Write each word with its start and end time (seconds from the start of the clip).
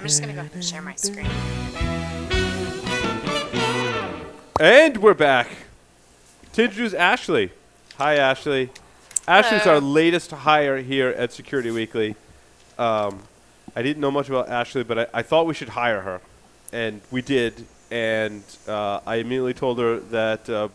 I'm 0.00 0.06
just 0.06 0.22
gonna 0.22 0.32
go 0.32 0.40
ahead 0.40 0.54
and 0.54 0.64
share 0.64 0.80
my 0.80 0.94
screen. 0.94 1.26
And 4.58 4.96
we're 4.96 5.12
back 5.12 5.48
to 6.54 6.64
introduce 6.64 6.94
Ashley. 6.94 7.52
Hi, 7.98 8.14
Ashley. 8.14 8.70
Ashley's 9.28 9.60
Hello. 9.60 9.74
our 9.74 9.80
latest 9.82 10.30
hire 10.30 10.78
here 10.78 11.10
at 11.10 11.34
Security 11.34 11.70
Weekly. 11.70 12.16
Um, 12.78 13.24
I 13.76 13.82
didn't 13.82 14.00
know 14.00 14.10
much 14.10 14.30
about 14.30 14.48
Ashley, 14.48 14.84
but 14.84 15.00
I, 15.00 15.06
I 15.12 15.22
thought 15.22 15.44
we 15.46 15.52
should 15.52 15.68
hire 15.68 16.00
her, 16.00 16.22
and 16.72 17.02
we 17.10 17.20
did. 17.20 17.66
And 17.90 18.42
uh, 18.66 19.00
I 19.06 19.16
immediately 19.16 19.52
told 19.52 19.78
her 19.80 20.00
that 20.00 20.48
uh, 20.48 20.68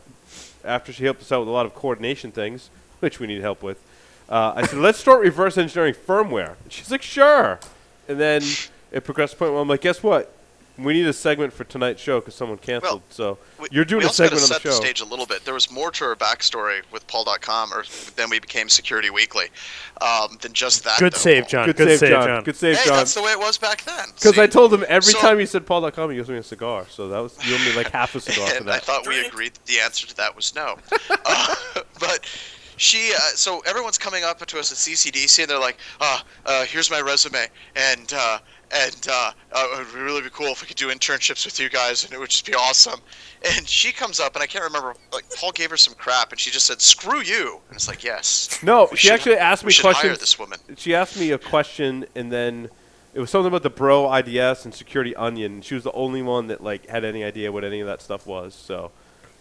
after 0.63 0.93
she 0.93 1.03
helped 1.03 1.21
us 1.21 1.31
out 1.31 1.39
with 1.39 1.49
a 1.49 1.51
lot 1.51 1.65
of 1.65 1.73
coordination 1.73 2.31
things, 2.31 2.69
which 2.99 3.19
we 3.19 3.25
need 3.25 3.41
help 3.41 3.63
with, 3.63 3.81
uh, 4.29 4.53
I 4.55 4.67
said, 4.67 4.77
"Let's 4.77 4.99
start 4.99 5.21
reverse 5.21 5.57
engineering 5.57 5.95
firmware." 5.95 6.57
And 6.63 6.71
she's 6.71 6.91
like, 6.91 7.01
"Sure." 7.01 7.59
And 8.07 8.19
then 8.19 8.43
it 8.95 9.03
progressed 9.03 9.33
to 9.33 9.37
the 9.39 9.45
point 9.45 9.53
where 9.53 9.61
I'm 9.61 9.67
like, 9.67 9.81
"Guess 9.81 10.01
what? 10.01 10.31
We 10.77 10.91
need 10.91 11.05
a 11.05 11.13
segment 11.13 11.53
for 11.53 11.63
tonight's 11.63 12.01
show 12.01 12.19
because 12.19 12.35
someone 12.35 12.57
canceled. 12.57 13.01
so 13.09 13.37
We- 13.59 13.69
you're 13.71 13.85
doing 13.85 13.99
we 13.99 14.05
a 14.05 14.07
also 14.09 14.23
gotta 14.25 14.35
segment 14.37 14.43
on 14.43 14.49
the 14.49 14.53
set 14.55 14.61
show." 14.61 14.69
the 14.71 14.75
stage 14.75 14.99
a 14.99 15.05
little 15.05 15.25
bit. 15.25 15.45
There 15.45 15.53
was 15.53 15.71
more 15.71 15.89
to 15.91 16.03
her 16.03 16.15
backstory 16.17 16.81
with 16.91 17.07
Paul.com, 17.07 17.73
or 17.73 17.85
then 18.17 18.29
we 18.29 18.39
became 18.39 18.67
Security 18.67 19.09
Weekly, 19.09 19.47
um, 20.01 20.37
than 20.41 20.51
just 20.51 20.83
that. 20.83 20.99
Good 20.99 21.13
though. 21.13 21.17
save, 21.17 21.47
John. 21.47 21.65
Good, 21.67 21.77
Good, 21.77 21.87
save, 21.87 21.99
save, 21.99 22.09
John. 22.09 22.27
John. 22.27 22.43
Good 22.43 22.55
save, 22.57 22.77
Hey, 22.77 22.85
John. 22.87 22.97
that's 22.97 23.13
the 23.13 23.21
way 23.21 23.31
it 23.31 23.39
was 23.39 23.57
back 23.57 23.83
then. 23.85 24.05
Because 24.15 24.37
I 24.37 24.47
told 24.47 24.73
him 24.73 24.83
every 24.89 25.13
So- 25.13 25.19
time 25.19 25.39
he 25.39 25.45
said 25.45 25.65
Paul.com, 25.65 26.09
he 26.09 26.17
gives 26.17 26.27
me 26.29 26.37
a 26.37 26.43
cigar. 26.43 26.85
So 26.89 27.07
that 27.07 27.19
was 27.19 27.37
you 27.45 27.55
owe 27.55 27.59
me 27.59 27.71
like 27.73 27.91
half 27.91 28.13
a 28.15 28.19
cigar 28.27 28.45
for 28.49 28.55
and 28.57 28.69
I 28.69 28.73
that. 28.73 28.83
thought 28.83 29.07
we 29.07 29.25
agreed 29.25 29.53
that 29.53 29.65
the 29.67 29.79
answer 29.79 30.05
to 30.07 30.17
that 30.17 30.35
was 30.35 30.53
no. 30.55 30.77
uh, 31.25 31.55
but 32.01 32.27
she, 32.77 33.13
uh, 33.13 33.19
so 33.35 33.61
everyone's 33.61 33.97
coming 33.97 34.25
up 34.25 34.45
to 34.45 34.59
us 34.59 34.69
at 34.73 34.77
CCDC, 34.77 35.39
and 35.43 35.49
they're 35.49 35.57
like, 35.57 35.77
uh, 36.01 36.19
uh, 36.45 36.65
"Here's 36.65 36.91
my 36.91 36.99
resume," 36.99 37.47
and 37.77 38.11
uh, 38.13 38.39
and 38.75 39.07
uh, 39.09 39.31
uh, 39.53 39.67
it 39.73 39.77
would 39.79 39.93
really 39.93 40.21
be 40.21 40.29
cool 40.29 40.47
if 40.47 40.61
we 40.61 40.67
could 40.67 40.75
do 40.77 40.89
internships 40.89 41.45
with 41.45 41.59
you 41.59 41.69
guys, 41.69 42.03
and 42.03 42.13
it 42.13 42.19
would 42.19 42.29
just 42.29 42.45
be 42.45 42.53
awesome. 42.53 42.99
And 43.55 43.67
she 43.67 43.91
comes 43.91 44.19
up, 44.19 44.35
and 44.35 44.43
I 44.43 44.47
can't 44.47 44.63
remember. 44.63 44.93
Like 45.13 45.25
Paul 45.35 45.51
gave 45.51 45.69
her 45.69 45.77
some 45.77 45.93
crap, 45.93 46.31
and 46.31 46.39
she 46.39 46.51
just 46.51 46.65
said, 46.65 46.81
"Screw 46.81 47.21
you," 47.21 47.59
and 47.69 47.75
it's 47.75 47.87
like, 47.87 48.03
"Yes." 48.03 48.59
No, 48.63 48.87
we 48.91 48.97
she 48.97 49.07
should- 49.07 49.13
actually 49.13 49.37
asked 49.37 49.63
me 49.65 49.71
should 49.71 49.83
questions. 49.83 50.09
Hire 50.11 50.17
this 50.17 50.37
woman. 50.37 50.59
She 50.77 50.93
asked 50.93 51.17
me 51.17 51.31
a 51.31 51.37
question, 51.37 52.05
and 52.15 52.31
then 52.31 52.69
it 53.13 53.19
was 53.19 53.29
something 53.29 53.47
about 53.47 53.63
the 53.63 53.69
Bro 53.69 54.11
IDS 54.13 54.65
and 54.65 54.73
Security 54.73 55.15
Onion. 55.15 55.53
And 55.53 55.65
she 55.65 55.73
was 55.75 55.83
the 55.83 55.91
only 55.93 56.21
one 56.21 56.47
that 56.47 56.61
like 56.63 56.87
had 56.87 57.05
any 57.05 57.23
idea 57.23 57.51
what 57.51 57.63
any 57.63 57.79
of 57.79 57.87
that 57.87 58.01
stuff 58.01 58.25
was. 58.27 58.53
So, 58.53 58.91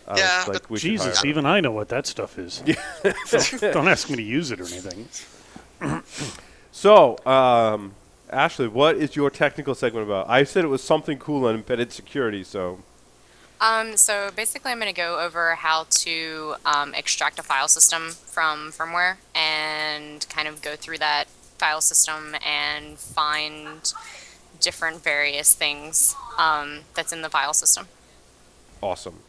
I 0.07 0.13
was 0.13 0.21
Yeah, 0.21 0.45
like, 0.47 0.63
but 0.63 0.71
we 0.71 0.79
should 0.79 0.91
hire 0.99 1.09
Jesus, 1.09 1.25
even 1.25 1.45
I 1.47 1.61
know 1.61 1.73
what 1.73 1.89
that 1.89 2.07
stuff 2.07 2.39
is. 2.39 2.63
don't, 3.03 3.61
don't 3.73 3.89
ask 3.89 4.09
me 4.11 4.17
to 4.17 4.23
use 4.23 4.51
it 4.53 4.61
or 4.61 4.67
anything. 4.67 5.09
So, 6.73 7.17
um, 7.25 7.95
Ashley, 8.31 8.69
what 8.69 8.97
is 8.97 9.17
your 9.17 9.31
technical 9.31 9.75
segment 9.75 10.07
about? 10.07 10.29
I 10.29 10.45
said 10.45 10.65
it 10.65 10.69
was 10.69 10.83
something 10.83 11.19
cool 11.19 11.47
on 11.47 11.55
embedded 11.55 11.93
security. 11.93 12.43
So, 12.43 12.81
Um, 13.61 13.97
so 13.97 14.31
basically, 14.35 14.73
I'm 14.73 14.79
going 14.79 14.93
to 14.93 14.97
go 14.97 15.21
over 15.21 15.55
how 15.55 15.87
to 15.91 16.57
um, 16.65 16.95
extract 16.95 17.39
a 17.39 17.43
file 17.43 17.69
system 17.69 18.11
from 18.11 18.73
firmware 18.73 19.17
and 19.35 20.27
kind 20.29 20.49
of 20.49 20.63
go 20.63 20.77
through 20.77 20.99
that 20.99 21.29
file 21.59 21.81
system 21.81 22.35
and 22.45 22.99
find 22.99 23.93
different 24.61 25.03
various 25.03 25.55
things 25.55 26.17
um, 26.39 26.81
that's 26.95 27.13
in 27.13 27.23
the 27.23 27.31
file 27.31 27.55
system. 27.55 27.87
awesome. 28.83 29.21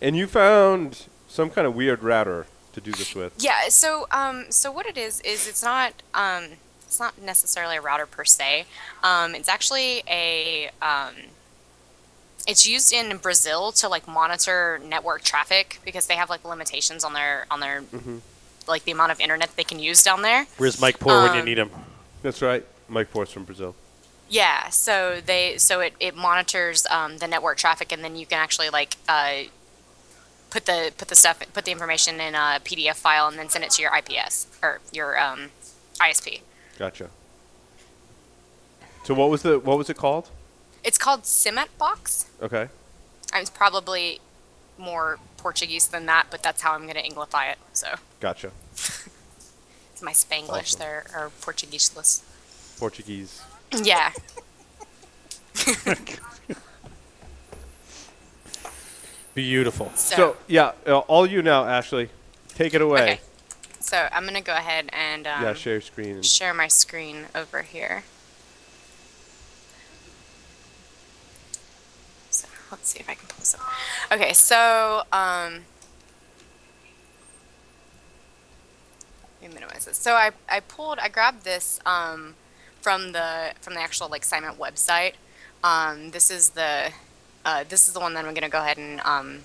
And 0.00 0.16
you 0.16 0.26
found 0.26 1.06
some 1.28 1.50
kind 1.50 1.66
of 1.66 1.74
weird 1.74 2.02
router 2.02 2.46
to 2.72 2.80
do 2.80 2.92
this 2.92 3.14
with. 3.14 3.32
Yeah. 3.38 3.68
So, 3.68 4.06
um, 4.10 4.46
so 4.50 4.70
what 4.70 4.86
it 4.86 4.98
is 4.98 5.20
is 5.20 5.46
it's 5.48 5.62
not 5.62 6.02
um, 6.14 6.44
it's 6.94 7.00
not 7.00 7.20
necessarily 7.20 7.76
a 7.76 7.80
router 7.80 8.06
per 8.06 8.24
se. 8.24 8.66
Um, 9.02 9.34
it's 9.34 9.48
actually 9.48 10.04
a 10.08 10.70
um, 10.80 11.14
it's 12.46 12.68
used 12.68 12.92
in 12.92 13.16
Brazil 13.16 13.72
to 13.72 13.88
like 13.88 14.06
monitor 14.06 14.80
network 14.84 15.22
traffic 15.22 15.80
because 15.84 16.06
they 16.06 16.14
have 16.14 16.30
like 16.30 16.44
limitations 16.44 17.02
on 17.02 17.12
their 17.12 17.46
on 17.50 17.58
their 17.58 17.82
like 18.68 18.84
the 18.84 18.92
amount 18.92 19.10
of 19.10 19.18
internet 19.20 19.50
they 19.56 19.64
can 19.64 19.80
use 19.80 20.04
down 20.04 20.22
there. 20.22 20.46
Where's 20.56 20.80
Mike 20.80 21.00
Poor 21.00 21.22
when 21.22 21.34
you 21.34 21.40
Um, 21.40 21.44
need 21.46 21.58
him? 21.58 21.70
That's 22.22 22.40
right. 22.40 22.64
Mike 22.88 23.08
Force 23.08 23.32
from 23.32 23.42
Brazil. 23.44 23.74
Yeah, 24.28 24.68
so 24.68 25.20
they 25.24 25.58
so 25.58 25.80
it, 25.80 25.94
it 25.98 26.14
monitors 26.14 26.86
um, 26.90 27.18
the 27.18 27.26
network 27.26 27.58
traffic, 27.58 27.90
and 27.90 28.04
then 28.04 28.14
you 28.14 28.24
can 28.24 28.38
actually 28.38 28.70
like 28.70 28.96
uh, 29.08 29.42
put 30.50 30.66
the 30.66 30.92
put 30.96 31.08
the 31.08 31.16
stuff 31.16 31.42
put 31.52 31.64
the 31.64 31.72
information 31.72 32.20
in 32.20 32.36
a 32.36 32.60
PDF 32.64 32.94
file, 32.94 33.26
and 33.26 33.36
then 33.36 33.48
send 33.48 33.64
it 33.64 33.72
to 33.72 33.82
your 33.82 33.90
IPS 33.96 34.46
or 34.62 34.80
your 34.92 35.18
um, 35.18 35.50
ISP. 35.98 36.40
Gotcha. 36.78 37.10
So 39.04 39.14
what 39.14 39.30
was 39.30 39.42
the 39.42 39.58
what 39.58 39.76
was 39.78 39.88
it 39.90 39.96
called? 39.96 40.28
It's 40.82 40.98
called 40.98 41.22
Cimet 41.22 41.68
Box. 41.78 42.26
Okay. 42.42 42.68
I 43.32 43.40
was 43.40 43.50
probably 43.50 44.20
more 44.78 45.18
Portuguese 45.36 45.88
than 45.88 46.06
that, 46.06 46.26
but 46.30 46.42
that's 46.42 46.62
how 46.62 46.72
I'm 46.72 46.82
going 46.82 46.94
to 46.94 47.04
Englify 47.04 47.46
it. 47.46 47.58
So 47.72 47.88
Gotcha. 48.20 48.50
it's 48.72 50.02
my 50.02 50.12
Spanglish 50.12 50.48
Awesome. 50.74 50.80
there 50.80 51.04
or 51.14 51.30
Portuguese-less. 51.40 52.22
Portuguese. 52.78 53.40
Yeah. 53.72 54.10
Beautiful. 59.34 59.90
So, 59.96 60.16
So 60.16 60.36
yeah, 60.46 60.72
uh, 60.86 60.98
all 61.00 61.26
you 61.26 61.42
now, 61.42 61.64
Ashley. 61.66 62.08
Take 62.54 62.74
it 62.74 62.80
away. 62.80 63.02
okay. 63.02 63.20
So 63.84 64.08
I'm 64.12 64.22
going 64.22 64.32
to 64.32 64.40
go 64.40 64.54
ahead 64.54 64.88
and 64.94 65.26
um, 65.26 65.42
Yeah, 65.42 65.52
share 65.52 65.78
screen. 65.82 66.22
Share 66.22 66.54
my 66.54 66.68
screen 66.68 67.26
over 67.34 67.60
here. 67.60 68.04
So 72.30 72.48
let's 72.70 72.88
see 72.88 73.00
if 73.00 73.10
I 73.10 73.14
can 73.14 73.28
pull 73.28 73.40
this 73.40 73.54
up. 73.54 73.60
Okay, 74.10 74.32
so 74.32 75.02
um, 75.12 75.64
let 79.42 79.50
me 79.50 79.54
minimize 79.54 79.84
this. 79.84 79.98
So 79.98 80.14
I, 80.14 80.30
I 80.48 80.60
pulled 80.60 80.98
I 80.98 81.10
grabbed 81.10 81.44
this 81.44 81.78
um, 81.84 82.36
from 82.80 83.12
the 83.12 83.52
from 83.60 83.74
the 83.74 83.80
actual 83.80 84.08
like 84.08 84.24
Simon 84.24 84.54
website. 84.54 85.12
Um, 85.62 86.10
this 86.12 86.30
is 86.30 86.50
the 86.50 86.90
uh, 87.44 87.64
this 87.68 87.86
is 87.86 87.92
the 87.92 88.00
one 88.00 88.14
that 88.14 88.24
I'm 88.24 88.32
gonna 88.32 88.48
go 88.48 88.62
ahead 88.62 88.78
and 88.78 89.02
um, 89.02 89.40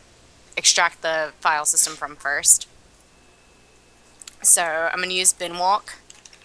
extract 0.56 1.02
the 1.02 1.34
file 1.42 1.66
system 1.66 1.98
from 1.98 2.16
first. 2.16 2.69
So 4.42 4.64
I'm 4.64 4.98
going 4.98 5.10
to 5.10 5.16
use 5.16 5.34
binwalk 5.34 5.96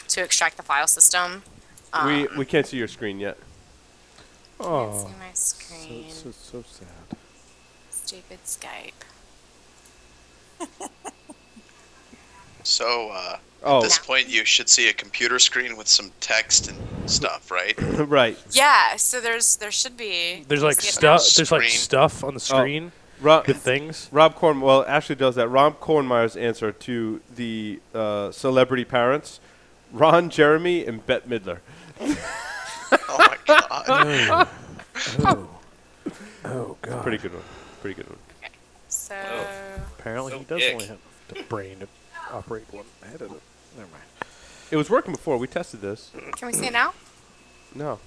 to 0.08 0.22
extract 0.22 0.56
the 0.56 0.62
file 0.62 0.86
system. 0.86 1.42
Um, 1.92 2.06
we 2.06 2.26
we 2.38 2.44
can't 2.44 2.66
see 2.66 2.76
your 2.76 2.88
screen 2.88 3.20
yet. 3.20 3.36
can't 4.58 4.70
Oh, 4.70 5.06
see 5.06 5.14
my 5.18 5.32
screen. 5.32 6.10
So, 6.10 6.30
so, 6.30 6.62
so 6.62 6.64
sad. 6.68 7.18
Stupid 7.90 8.38
Skype. 8.44 8.92
So 12.66 13.10
uh, 13.12 13.36
Oh, 13.66 13.78
at 13.78 13.84
this 13.84 13.98
point, 13.98 14.28
you 14.28 14.44
should 14.44 14.68
see 14.68 14.90
a 14.90 14.92
computer 14.92 15.38
screen 15.38 15.76
with 15.76 15.88
some 15.88 16.12
text 16.20 16.68
and 16.68 16.78
stuff, 17.10 17.50
right? 17.50 17.74
right. 18.08 18.36
Yeah, 18.50 18.96
so 18.96 19.22
there's 19.22 19.56
there 19.56 19.70
should 19.70 19.96
be. 19.96 20.44
there's 20.48 20.62
like 20.62 20.80
see 20.80 20.88
it 20.88 21.02
now? 21.02 21.16
stuff. 21.16 21.34
There's 21.36 21.50
like 21.50 21.62
stuff 21.62 22.22
on 22.24 22.34
the 22.34 22.40
screen 22.40 22.92
Rob, 23.24 23.46
with 23.46 23.56
things. 23.58 24.08
Rob 24.12 24.34
Corn. 24.34 24.60
Well, 24.60 24.84
Ashley 24.86 25.16
does 25.16 25.34
that. 25.36 25.48
Rob 25.48 25.80
Cornmeyer's 25.80 26.36
answer 26.36 26.70
to 26.72 27.20
the 27.34 27.80
uh, 27.94 28.30
celebrity 28.30 28.84
parents: 28.84 29.40
Ron 29.92 30.30
Jeremy 30.30 30.84
and 30.86 31.04
Bette 31.04 31.28
Midler. 31.28 31.58
Oh 33.08 33.16
my 33.18 33.36
god. 33.46 34.48
Oh. 35.20 35.48
Oh 36.44 36.76
god. 36.82 37.02
Pretty 37.02 37.18
good 37.18 37.32
one. 37.32 37.42
Pretty 37.80 37.96
good 37.96 38.08
one. 38.08 38.18
So 38.88 39.14
Apparently 39.98 40.38
he 40.38 40.44
does 40.44 40.62
ick. 40.62 40.72
only 40.74 40.86
have 40.86 40.98
the 41.28 41.42
brain 41.44 41.80
to 41.80 41.88
operate 42.32 42.64
one 42.70 42.84
head 43.02 43.22
of 43.22 43.32
it. 43.32 43.42
Never 43.76 43.90
mind. 43.90 44.04
It 44.70 44.76
was 44.76 44.90
working 44.90 45.12
before. 45.12 45.38
We 45.38 45.46
tested 45.46 45.80
this. 45.80 46.10
can 46.36 46.46
we 46.48 46.52
see 46.52 46.66
it 46.66 46.72
now? 46.72 46.92
No, 47.74 47.98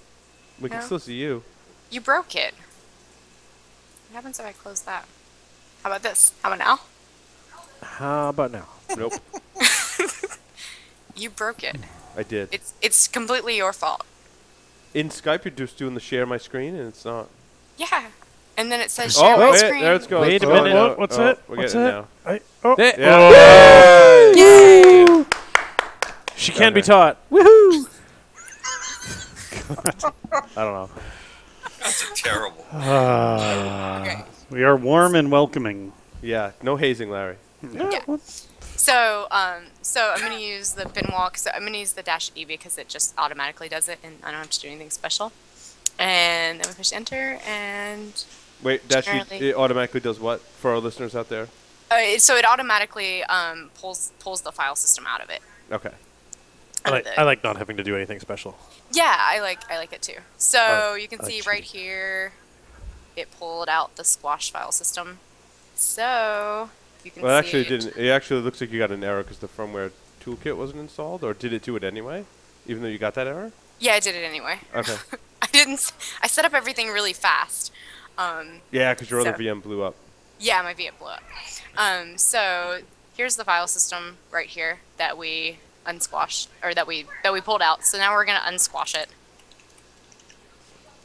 we 0.61 0.69
can 0.69 0.81
still 0.83 0.99
see 0.99 1.15
you. 1.15 1.43
You 1.89 1.99
broke 1.99 2.35
it. 2.35 2.53
What 4.09 4.15
happens 4.15 4.39
if 4.39 4.45
I 4.45 4.51
close 4.53 4.81
that? 4.81 5.05
How 5.83 5.89
about 5.89 6.03
this? 6.03 6.33
How 6.41 6.49
about 6.53 6.59
now? 6.59 6.79
How 7.81 8.29
about 8.29 8.51
now? 8.51 8.67
Nope, 8.97 9.13
You 11.15 11.29
broke 11.29 11.63
it. 11.63 11.75
I 12.15 12.23
did. 12.23 12.49
It's 12.51 12.73
it's 12.81 13.07
completely 13.07 13.57
your 13.57 13.73
fault. 13.73 14.03
In 14.93 15.09
Skype, 15.09 15.43
you're 15.45 15.51
just 15.53 15.77
doing 15.77 15.93
the 15.93 15.99
share 15.99 16.25
my 16.25 16.37
screen, 16.37 16.75
and 16.75 16.87
it's 16.87 17.05
not. 17.05 17.27
Yeah. 17.77 18.07
And 18.57 18.71
then 18.71 18.79
it 18.81 18.89
says 18.89 19.15
Oh, 19.17 19.21
share 19.21 19.37
my 19.37 19.51
wait, 19.51 19.59
screen. 19.59 19.81
there 19.83 19.93
it's 19.93 20.07
going. 20.07 20.21
Wait 20.29 20.43
a 20.43 20.47
Oh, 20.47 20.53
minute. 20.63 20.75
Oh, 20.75 20.87
no. 20.89 20.93
What's 20.95 21.17
Oh, 21.17 21.27
it? 21.27 21.39
We're 21.47 21.57
What's 21.57 21.75
it? 21.75 21.79
it 21.79 21.81
now. 21.81 22.07
I, 22.25 22.39
oh, 22.63 22.75
There- 22.75 22.99
yeah. 22.99 24.31
Yay! 24.35 25.25
she 26.35 26.51
can 26.53 26.73
be 26.73 26.79
Okay. 26.79 26.87
taught. 26.87 27.17
Woohoo! 27.29 27.87
I 30.55 30.63
don't 30.63 30.73
know. 30.73 30.89
That's 32.23 32.35
terrible. 32.35 32.65
Ah, 32.73 34.01
Okay. 34.01 34.23
we 34.49 34.63
are 34.63 34.75
warm 34.75 35.15
and 35.15 35.31
welcoming. 35.31 35.91
Yeah, 36.21 36.51
no 36.63 36.75
hazing, 36.75 37.09
Larry. 37.09 37.35
Yeah. 37.71 38.01
So, 38.75 39.27
um, 39.31 39.63
so 39.81 40.13
I'm 40.15 40.21
gonna 40.21 40.39
use 40.39 40.73
the 40.73 40.87
bin 40.89 41.09
walk. 41.11 41.37
So 41.37 41.49
I'm 41.53 41.63
gonna 41.63 41.77
use 41.77 41.93
the 41.93 42.03
dash 42.03 42.31
E 42.35 42.45
because 42.45 42.77
it 42.77 42.87
just 42.87 43.13
automatically 43.17 43.69
does 43.69 43.89
it, 43.89 43.99
and 44.03 44.15
I 44.23 44.31
don't 44.31 44.39
have 44.41 44.49
to 44.49 44.59
do 44.59 44.67
anything 44.67 44.89
special. 44.89 45.31
And 45.99 46.59
then 46.59 46.67
we 46.69 46.75
push 46.75 46.93
enter, 46.93 47.39
and 47.45 48.23
Wait, 48.63 48.87
that 48.89 49.05
sheet 49.05 49.11
Generally- 49.29 49.49
it 49.49 49.55
automatically 49.55 49.99
does 49.99 50.19
what 50.19 50.41
for 50.41 50.71
our 50.71 50.79
listeners 50.79 51.15
out 51.15 51.29
there? 51.29 51.47
uh, 51.91 52.17
so 52.17 52.35
it 52.35 52.45
automatically 52.45 53.23
um, 53.25 53.69
pulls 53.79 54.11
pulls 54.19 54.41
the 54.41 54.51
file 54.51 54.75
system 54.75 55.05
out 55.07 55.21
of 55.21 55.29
it. 55.29 55.41
Okay. 55.71 55.91
I 56.87 56.91
like, 56.91 57.07
I 57.19 57.23
like 57.23 57.43
not 57.43 57.57
having 57.57 57.77
to 57.77 57.83
do 57.83 57.95
anything 57.95 58.19
special. 58.19 58.57
Yeah, 58.91 59.15
I 59.17 59.39
like 59.39 59.59
I 59.71 59.77
like 59.77 59.93
it 59.93 60.01
too. 60.01 60.19
So 60.37 60.59
Oh, 60.61 60.95
you 60.95 61.07
can 61.07 61.19
I 61.21 61.23
like 61.23 61.31
see 61.31 61.41
right 61.49 61.63
here, 61.63 62.31
it 63.15 63.27
pulled 63.37 63.69
out 63.69 63.95
the 63.95 64.03
squash 64.03 64.51
file 64.51 64.71
system. 64.71 65.19
So 65.75 66.69
you 67.03 67.11
can 67.11 67.21
see. 67.21 67.25
Well, 67.25 67.37
it 67.37 67.43
see 67.43 67.47
actually 67.59 67.63
didn't. 67.65 67.97
It 67.97 68.09
actually 68.09 68.41
looks 68.41 68.59
like 68.61 68.71
you 68.71 68.79
got 68.79 68.91
an 68.91 69.03
error 69.03 69.23
because 69.23 69.39
the 69.39 69.47
firmware 69.47 69.91
toolkit 70.23 70.57
wasn't 70.57 70.79
installed, 70.79 71.23
or 71.23 71.33
did 71.33 71.53
it 71.53 71.61
do 71.61 71.75
it 71.75 71.83
anyway, 71.83 72.25
even 72.65 72.81
though 72.83 72.89
you 72.89 72.97
got 72.97 73.13
that 73.15 73.27
error? 73.27 73.51
Yeah, 73.79 73.93
I 73.93 73.99
did 73.99 74.15
it 74.15 74.23
anyway. 74.23 74.59
Okay. 74.75 74.95
I 75.41 75.47
didn't. 75.47 75.75
s- 75.75 75.93
I 76.21 76.27
set 76.27 76.45
up 76.45 76.53
everything 76.53 76.89
really 76.89 77.13
fast. 77.13 77.71
Um, 78.17 78.61
yeah, 78.71 78.93
because 78.93 79.09
your 79.11 79.19
other 79.21 79.33
VM 79.33 79.61
blew 79.61 79.83
up. 79.83 79.95
yeah, 80.39 80.61
my 80.63 80.73
VM 80.73 80.97
blew 80.97 81.09
up. 81.09 81.21
Um, 81.77 82.17
so 82.17 82.79
here's 83.15 83.35
the 83.35 83.43
file 83.45 83.67
system 83.67 84.17
right 84.31 84.47
here 84.47 84.79
that 84.97 85.15
we 85.17 85.59
unsquashed 85.87 86.47
or 86.63 86.73
that 86.73 86.87
we 86.87 87.05
that 87.23 87.33
we 87.33 87.41
pulled 87.41 87.61
out. 87.61 87.85
So 87.85 87.97
now 87.97 88.13
we're 88.13 88.25
gonna 88.25 88.39
unsquash 88.39 88.95
it. 88.95 89.07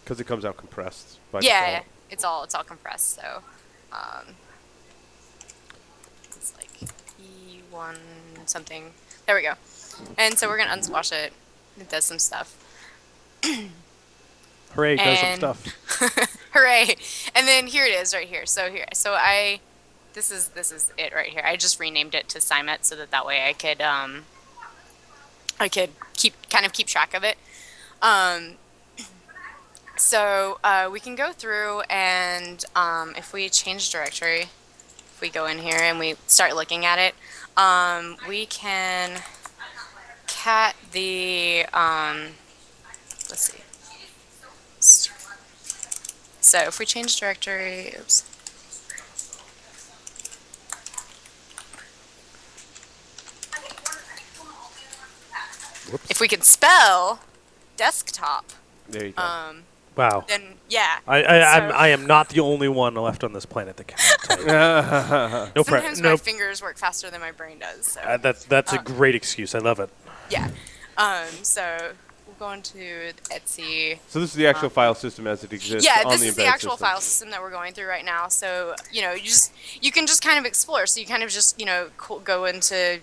Because 0.04 0.20
it 0.20 0.24
comes 0.24 0.44
out 0.44 0.56
compressed. 0.56 1.18
By 1.30 1.40
yeah, 1.40 1.66
default. 1.66 1.86
it's 2.10 2.24
all 2.24 2.44
it's 2.44 2.54
all 2.54 2.64
compressed. 2.64 3.14
So 3.14 3.42
um, 3.92 4.34
it's 6.24 6.54
like 6.56 6.70
E1 7.20 7.96
something. 8.46 8.92
There 9.26 9.36
we 9.36 9.42
go. 9.42 9.54
And 10.18 10.36
so 10.36 10.48
we're 10.48 10.58
gonna 10.58 10.76
unsquash 10.76 11.12
it. 11.12 11.32
It 11.78 11.88
does 11.88 12.04
some 12.04 12.18
stuff. 12.18 12.58
Hooray, 14.74 14.96
does 14.96 15.18
some 15.18 15.36
stuff. 15.36 16.38
Hooray! 16.52 16.96
And 17.34 17.46
then 17.46 17.66
here 17.66 17.84
it 17.84 17.92
is 17.92 18.14
right 18.14 18.26
here. 18.26 18.46
So 18.46 18.70
here, 18.70 18.86
so 18.94 19.12
I, 19.12 19.60
this 20.14 20.30
is 20.30 20.48
this 20.48 20.72
is 20.72 20.92
it 20.96 21.14
right 21.14 21.28
here. 21.28 21.42
I 21.44 21.56
just 21.56 21.78
renamed 21.78 22.14
it 22.14 22.28
to 22.30 22.38
Cymet 22.38 22.78
so 22.84 22.96
that 22.96 23.10
that 23.10 23.26
way 23.26 23.46
I 23.46 23.52
could 23.52 23.80
um, 23.82 24.24
I 25.62 25.68
could 25.68 25.90
keep 26.14 26.34
kind 26.50 26.66
of 26.66 26.72
keep 26.72 26.88
track 26.88 27.14
of 27.14 27.22
it. 27.22 27.38
Um, 28.02 28.54
so 29.96 30.58
uh, 30.64 30.88
we 30.92 30.98
can 30.98 31.14
go 31.14 31.32
through 31.32 31.82
and 31.82 32.64
um, 32.74 33.14
if 33.16 33.32
we 33.32 33.48
change 33.48 33.90
directory, 33.90 34.42
if 34.42 35.18
we 35.20 35.30
go 35.30 35.46
in 35.46 35.58
here 35.58 35.78
and 35.78 36.00
we 36.00 36.16
start 36.26 36.56
looking 36.56 36.84
at 36.84 36.98
it, 36.98 37.14
um, 37.56 38.16
we 38.28 38.44
can 38.46 39.22
cat 40.26 40.74
the 40.90 41.64
um, 41.72 42.32
let's 43.30 43.52
see. 43.52 43.60
So 46.40 46.58
if 46.58 46.80
we 46.80 46.86
change 46.86 47.20
directory, 47.20 47.94
oops. 48.00 48.31
Whoops. 55.92 56.10
If 56.10 56.20
we 56.20 56.28
could 56.28 56.42
spell 56.44 57.20
desktop, 57.76 58.50
there 58.88 59.06
you 59.06 59.12
go. 59.12 59.22
um, 59.22 59.62
Wow. 59.94 60.24
then 60.26 60.54
yeah. 60.70 61.00
I, 61.06 61.22
I, 61.22 61.56
I'm, 61.58 61.70
so- 61.70 61.76
I 61.76 61.88
am 61.88 62.06
not 62.06 62.30
the 62.30 62.40
only 62.40 62.68
one 62.68 62.94
left 62.94 63.22
on 63.24 63.32
this 63.34 63.44
planet 63.44 63.76
that 63.76 63.88
can. 63.88 63.98
type. 64.26 64.46
no, 65.56 65.62
pre- 65.64 65.74
Sometimes 65.80 66.00
no. 66.00 66.10
my 66.12 66.16
fingers 66.16 66.62
work 66.62 66.78
faster 66.78 67.10
than 67.10 67.20
my 67.20 67.32
brain 67.32 67.58
does. 67.58 67.86
So 67.88 68.00
Uh, 68.00 68.16
that's 68.16 68.44
that's 68.46 68.72
a 68.72 68.80
uh, 68.80 68.82
great 68.82 69.14
excuse. 69.14 69.54
I 69.54 69.58
love 69.58 69.80
it. 69.80 69.90
yeah. 70.30 70.48
Um, 70.96 71.26
so 71.42 71.92
we'll 72.26 72.36
go 72.38 72.52
into 72.52 72.78
Etsy. 73.30 73.98
so 74.08 74.20
this 74.20 74.30
is 74.30 74.34
the 74.34 74.46
actual 74.46 74.68
file 74.70 74.94
system 74.94 75.26
as 75.26 75.42
it 75.44 75.52
exists. 75.52 75.86
Yeah, 75.86 76.02
on 76.04 76.12
this 76.12 76.20
the 76.22 76.26
is 76.28 76.36
the 76.36 76.44
actual 76.46 76.70
system. 76.72 76.86
file 76.86 77.00
system 77.00 77.30
that 77.30 77.40
we're 77.42 77.50
going 77.50 77.72
through 77.74 77.86
right 77.88 78.04
now. 78.04 78.28
So 78.28 78.74
you 78.90 79.02
know, 79.02 79.12
you 79.12 79.24
just 79.24 79.52
you 79.82 79.90
can 79.92 80.06
just 80.06 80.22
kind 80.24 80.38
of 80.38 80.44
explore. 80.46 80.86
So 80.86 81.00
you 81.00 81.06
kind 81.06 81.22
of 81.22 81.28
just 81.30 81.58
you 81.60 81.66
know 81.66 81.88
co- 81.98 82.18
go 82.20 82.44
into 82.46 83.00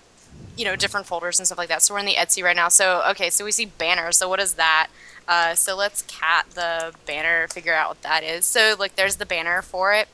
you 0.58 0.66
know 0.66 0.76
different 0.76 1.06
folders 1.06 1.40
and 1.40 1.46
stuff 1.46 1.58
like 1.58 1.70
that. 1.70 1.82
So 1.82 1.94
we're 1.94 2.00
in 2.02 2.06
the 2.06 2.16
Etsy 2.16 2.44
right 2.44 2.56
now. 2.56 2.68
So 2.68 3.04
okay, 3.12 3.30
so 3.30 3.46
we 3.46 3.52
see 3.52 3.66
banner. 3.66 4.12
So 4.12 4.28
what 4.28 4.40
is 4.40 4.54
that? 4.54 4.88
Uh, 5.28 5.54
so 5.56 5.76
let's 5.76 6.02
cat 6.04 6.48
the 6.56 6.92
banner, 7.06 7.48
figure 7.50 7.74
out 7.74 7.90
what 7.90 8.02
that 8.02 8.24
is. 8.24 8.46
So 8.46 8.76
like, 8.80 8.96
there's 8.96 9.18
the 9.18 9.26
banner 9.28 9.62
for 9.62 9.94
it. 9.94 10.08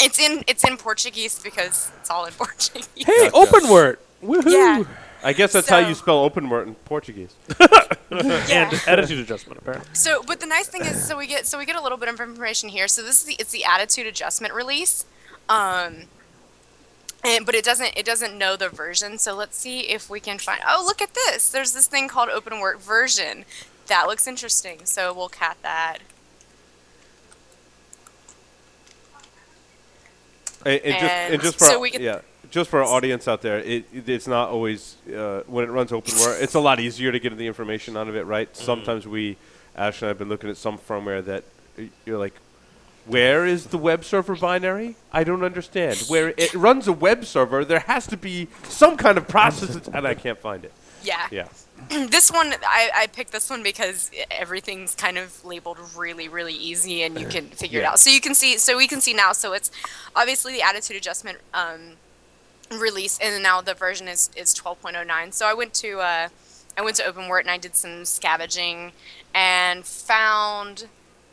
It's 0.00 0.20
in 0.20 0.44
it's 0.46 0.66
in 0.66 0.76
Portuguese 0.76 1.38
because 1.42 1.90
it's 2.00 2.10
all 2.10 2.24
in 2.26 2.32
Portuguese. 2.38 2.88
Hey, 2.94 3.04
Gotcha. 3.28 3.34
open 3.34 3.68
word. 3.68 3.98
Woohoo! 4.22 4.50
Yeah. 4.50 4.84
I 5.22 5.34
guess 5.34 5.52
that's 5.52 5.68
how 5.68 5.78
you 5.78 5.94
spell 5.94 6.20
open 6.20 6.48
word 6.48 6.68
in 6.68 6.74
Portuguese. 6.74 7.34
Yeah. 8.12 8.44
And 8.50 8.82
attitude 8.88 9.20
adjustment, 9.20 9.60
apparently. 9.60 9.88
So, 9.92 10.24
but 10.24 10.40
the 10.40 10.46
nice 10.46 10.66
thing 10.66 10.84
is, 10.84 11.06
so 11.06 11.16
we 11.16 11.28
get 11.28 11.46
so 11.46 11.58
we 11.58 11.64
get 11.64 11.76
a 11.76 11.80
little 11.80 11.96
bit 11.96 12.08
of 12.08 12.18
information 12.18 12.68
here. 12.68 12.88
So 12.88 13.02
this 13.04 13.20
is 13.20 13.24
the 13.24 13.36
it's 13.38 13.52
the 13.52 13.64
attitude 13.64 14.08
adjustment 14.08 14.52
release, 14.52 15.04
um, 15.48 16.06
and 17.24 17.44
but 17.46 17.54
it 17.54 17.64
doesn't 17.64 17.92
it 17.96 18.04
doesn't 18.06 18.36
know 18.36 18.56
the 18.56 18.68
version. 18.68 19.18
So 19.18 19.34
let's 19.34 19.56
see 19.56 19.80
if 19.80 20.08
we 20.10 20.20
can 20.20 20.38
find. 20.38 20.60
Oh, 20.66 20.82
look 20.84 21.00
at 21.02 21.14
this! 21.14 21.50
There's 21.50 21.72
this 21.72 21.86
thing 21.86 22.08
called 22.08 22.28
Open 22.30 22.60
Work 22.60 22.80
version. 22.80 23.44
That 23.86 24.06
looks 24.06 24.26
interesting. 24.26 24.84
So 24.84 25.12
we'll 25.12 25.28
cat 25.28 25.56
that. 25.62 25.98
And, 30.64 30.80
and 30.82 30.92
just, 30.94 31.02
and 31.12 31.34
And 31.34 31.42
just 31.42 31.58
for 31.58 31.64
so 31.64 31.72
our- 31.74 31.78
we 31.80 31.90
could- 31.90 32.02
yeah, 32.02 32.20
just 32.50 32.68
for 32.70 32.80
our 32.82 32.84
audience 32.88 33.26
out 33.28 33.40
there, 33.42 33.58
it, 33.60 33.84
it- 33.92 34.08
it's 34.08 34.26
not 34.26 34.50
always 34.50 34.96
uh, 35.14 35.40
when 35.46 35.64
it 35.64 35.68
runs 35.70 35.90
OpenWare. 35.90 36.40
It's 36.42 36.54
a 36.54 36.60
lot 36.60 36.80
easier 36.80 37.10
to 37.12 37.18
get 37.18 37.36
the 37.36 37.46
information 37.46 37.96
out 37.96 38.08
of 38.08 38.16
it, 38.16 38.24
right? 38.26 38.54
Sometimes 38.56 39.06
we, 39.06 39.36
Ash 39.74 40.02
and 40.02 40.06
I 40.06 40.08
have 40.08 40.18
been 40.18 40.28
looking 40.28 40.50
at 40.50 40.56
some 40.56 40.76
firmware 40.78 41.24
that 41.24 41.44
uh, 41.78 41.82
you're 42.04 42.18
like, 42.18 42.34
where 43.06 43.46
is 43.46 43.66
the 43.66 43.78
web 43.78 44.04
server 44.04 44.36
binary? 44.36 44.96
I 45.12 45.24
don't 45.24 45.42
understand. 45.42 45.98
Where 46.08 46.34
it 46.36 46.54
runs 46.54 46.86
a 46.86 46.92
web 46.92 47.24
server, 47.24 47.64
there 47.64 47.80
has 47.80 48.06
to 48.08 48.16
be 48.16 48.48
some 48.64 48.96
kind 48.96 49.18
of 49.18 49.26
process, 49.28 49.88
and 49.88 50.06
I 50.06 50.14
can't 50.14 50.38
find 50.38 50.64
it. 50.64 50.72
Yeah. 51.02 51.26
Yeah. 51.30 51.48
this 51.88 52.30
one 52.30 52.54
I, 52.62 52.90
I 52.94 53.06
picked 53.06 53.32
this 53.32 53.48
one 53.48 53.62
because 53.62 54.10
everything's 54.30 54.94
kind 54.94 55.16
of 55.16 55.42
labeled 55.44 55.78
really 55.96 56.28
really 56.28 56.52
easy 56.52 57.02
and 57.02 57.18
you 57.18 57.26
can 57.26 57.46
figure 57.46 57.80
it 57.80 57.84
out 57.84 57.98
so 57.98 58.10
you 58.10 58.20
can 58.20 58.34
see 58.34 58.58
so 58.58 58.76
we 58.76 58.86
can 58.86 59.00
see 59.00 59.14
now 59.14 59.32
so 59.32 59.54
it's 59.54 59.70
obviously 60.14 60.52
the 60.52 60.62
attitude 60.62 60.96
adjustment 60.96 61.38
um, 61.54 61.92
release 62.78 63.18
and 63.20 63.42
now 63.42 63.60
the 63.60 63.74
version 63.74 64.08
is 64.08 64.30
is 64.36 64.54
12.09 64.54 65.32
so 65.32 65.46
i 65.46 65.54
went 65.54 65.72
to 65.72 66.00
uh, 66.00 66.28
i 66.76 66.82
went 66.82 66.96
to 66.96 67.02
openwort 67.02 67.40
and 67.40 67.50
i 67.50 67.56
did 67.56 67.74
some 67.74 68.04
scavenging 68.04 68.92
and 69.34 69.86
found 69.86 70.86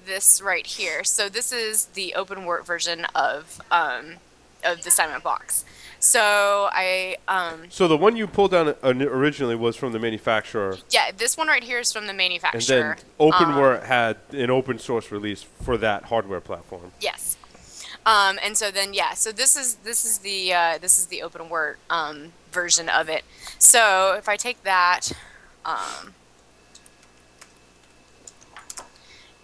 this 0.07 0.41
right 0.41 0.65
here 0.65 1.03
so 1.03 1.29
this 1.29 1.51
is 1.51 1.85
the 1.93 2.13
openwort 2.17 2.65
version 2.65 3.05
of 3.13 3.61
um, 3.71 4.15
of 4.63 4.83
the 4.83 4.89
Simon 4.91 5.21
box 5.21 5.63
so 5.99 6.69
i 6.73 7.15
um, 7.27 7.65
So 7.69 7.87
the 7.87 7.97
one 7.97 8.15
you 8.15 8.27
pulled 8.27 8.51
down 8.51 8.69
uh, 8.69 8.75
originally 8.83 9.55
was 9.55 9.75
from 9.75 9.91
the 9.93 9.99
manufacturer, 9.99 10.77
yeah 10.89 11.11
this 11.15 11.37
one 11.37 11.47
right 11.47 11.63
here 11.63 11.79
is 11.79 11.91
from 11.91 12.07
the 12.07 12.13
manufacturer. 12.13 12.91
and 12.91 12.99
then 12.99 13.05
Um, 13.19 13.31
OpenWare 13.31 13.83
had 13.85 14.17
an 14.31 14.49
open 14.49 14.79
source 14.79 15.11
release 15.11 15.43
for 15.63 15.77
that 15.77 16.05
hardware 16.05 16.41
platform. 16.41 16.91
Yes. 17.01 17.37
Um, 18.05 18.39
and 18.41 18.55
so 18.57 18.71
then 18.71 18.93
yeah, 18.93 19.13
so 19.15 19.31
this 19.33 19.57
is 19.57 19.75
this 19.83 20.05
is 20.05 20.19
the 20.19 20.53
uh, 20.53 20.77
this 20.79 20.97
is 20.97 21.07
the 21.07 21.21
open 21.23 21.49
word 21.49 21.77
um, 21.89 22.31
version 22.51 22.87
of 22.89 23.09
it. 23.09 23.23
So 23.59 24.13
if 24.17 24.29
I 24.29 24.37
take 24.37 24.63
that, 24.63 25.11
um, 25.65 26.13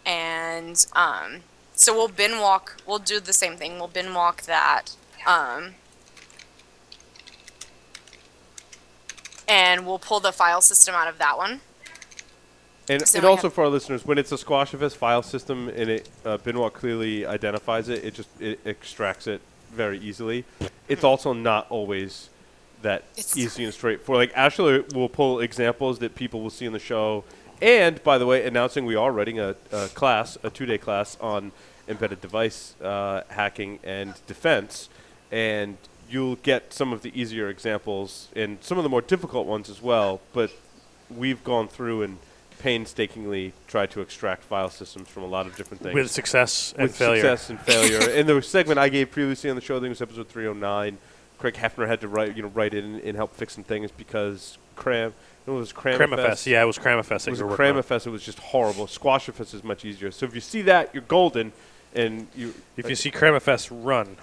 and 0.06 0.86
um, 0.94 1.42
so 1.76 1.94
we'll 1.94 2.08
bin 2.08 2.40
walk. 2.40 2.78
We'll 2.86 3.00
do 3.00 3.20
the 3.20 3.34
same 3.34 3.58
thing. 3.58 3.78
We'll 3.78 3.88
bin 3.88 4.14
walk 4.14 4.44
that. 4.44 4.96
Um, 5.26 5.76
and 9.48 9.86
we'll 9.86 10.00
pull 10.00 10.20
the 10.20 10.32
file 10.32 10.62
system 10.62 10.96
out 10.96 11.08
of 11.08 11.18
that 11.18 11.38
one. 11.38 11.62
And, 12.90 13.08
So 13.08 13.20
and 13.20 13.26
also 13.26 13.50
for 13.50 13.64
our 13.64 13.70
listeners, 13.70 14.06
when 14.06 14.18
it's 14.18 14.32
a 14.32 14.36
Squashfest 14.36 14.96
file 14.98 15.24
system 15.24 15.70
and 15.70 15.90
it 15.90 16.10
uh, 16.26 16.38
Binwalk 16.38 16.74
clearly 16.74 17.26
identifies 17.26 17.88
it, 17.88 18.04
it 18.04 18.14
just 18.14 18.30
it 18.42 18.60
extracts 18.66 19.26
it 19.28 19.42
very 19.72 20.00
easily. 20.00 20.44
It's 20.90 21.04
also 21.04 21.34
not 21.34 21.68
always 21.70 22.30
that 22.82 23.04
It's- 23.14 23.38
easy 23.38 23.64
and 23.64 23.74
straightforward. 23.74 24.30
Like 24.30 24.38
Ashley 24.38 24.84
will 24.94 25.08
pull 25.10 25.40
examples 25.40 26.00
that 26.00 26.16
people 26.16 26.42
will 26.42 26.50
see 26.50 26.66
in 26.66 26.74
the 26.74 26.80
show. 26.80 27.24
And 27.64 28.04
by 28.04 28.18
the 28.18 28.26
way, 28.26 28.46
announcing 28.46 28.86
we 28.86 28.96
are 28.96 29.10
writing 29.10 29.40
a, 29.40 29.56
a 29.72 29.88
class, 29.88 30.38
a 30.44 30.50
two-day 30.50 30.78
class 30.78 31.18
on 31.22 31.54
embedded 31.88 32.20
device 32.20 32.76
uh, 32.82 33.22
hacking 33.30 33.80
and 33.86 34.14
defense, 34.28 34.90
and 35.32 35.78
you'll 36.10 36.36
get 36.36 36.74
some 36.74 36.92
of 36.92 37.04
the 37.04 37.20
easier 37.20 37.48
examples 37.48 38.28
and 38.36 38.58
some 38.62 38.78
of 38.78 38.84
the 38.84 38.90
more 38.90 39.02
difficult 39.02 39.48
ones 39.48 39.70
as 39.70 39.82
well. 39.82 40.20
But 40.34 40.52
we've 41.10 41.42
gone 41.46 41.70
through 41.70 42.02
and 42.02 42.18
painstakingly 42.60 43.54
tried 43.68 43.92
to 43.92 44.02
extract 44.02 44.44
file 44.44 44.70
systems 44.70 45.08
from 45.08 45.24
a 45.24 45.28
lot 45.28 45.46
of 45.48 45.56
different 45.56 45.84
things 45.84 45.96
With 45.96 46.12
success 46.12 46.74
and 46.78 46.84
with 46.84 46.98
failure. 46.98 47.22
success 47.22 47.50
and 47.50 47.60
failure. 47.62 48.10
in 48.10 48.28
the 48.28 48.42
segment 48.42 48.78
I 48.78 48.90
gave 48.90 49.10
previously 49.10 49.50
on 49.50 49.56
the 49.56 49.62
show, 49.62 49.78
I 49.78 49.80
think 49.80 49.86
it 49.88 49.90
was 49.90 50.02
episode 50.02 50.28
309. 50.28 50.98
Craig 51.40 51.54
Hefner 51.54 51.88
had 51.88 52.02
to 52.02 52.10
write, 52.10 52.36
you 52.36 52.44
know, 52.44 52.50
write 52.50 52.74
in 52.74 53.00
and 53.00 53.16
help 53.16 53.34
fix 53.34 53.54
some 53.54 53.64
things 53.64 53.90
because 53.90 54.58
Cram. 54.76 55.14
It 55.46 55.52
was 55.52 55.74
Cramfest. 55.74 55.98
Cramafest. 55.98 56.46
Yeah, 56.46 56.64
it 56.64 56.66
was 56.66 56.78
Cramafest. 56.78 57.28
It 57.28 57.32
was 57.32 57.40
you 57.40 57.46
were. 57.46 57.58
Cramafest. 57.58 58.08
It 58.08 58.12
was 58.12 58.24
just 58.24 58.40
horrible. 58.40 58.88
Squashfest 58.88 59.54
is 59.54 59.64
much 59.64 59.84
easier. 59.84 60.10
So 60.12 60.26
if 60.26 60.34
you 60.34 60.42
see 60.42 60.62
that, 60.64 60.94
you're 60.94 61.04
golden, 61.04 61.52
and 61.94 62.28
you. 62.36 62.54
If 62.78 62.90
you 62.90 62.96
see 62.96 63.12
Cramafest, 63.12 63.70
run. 63.72 64.18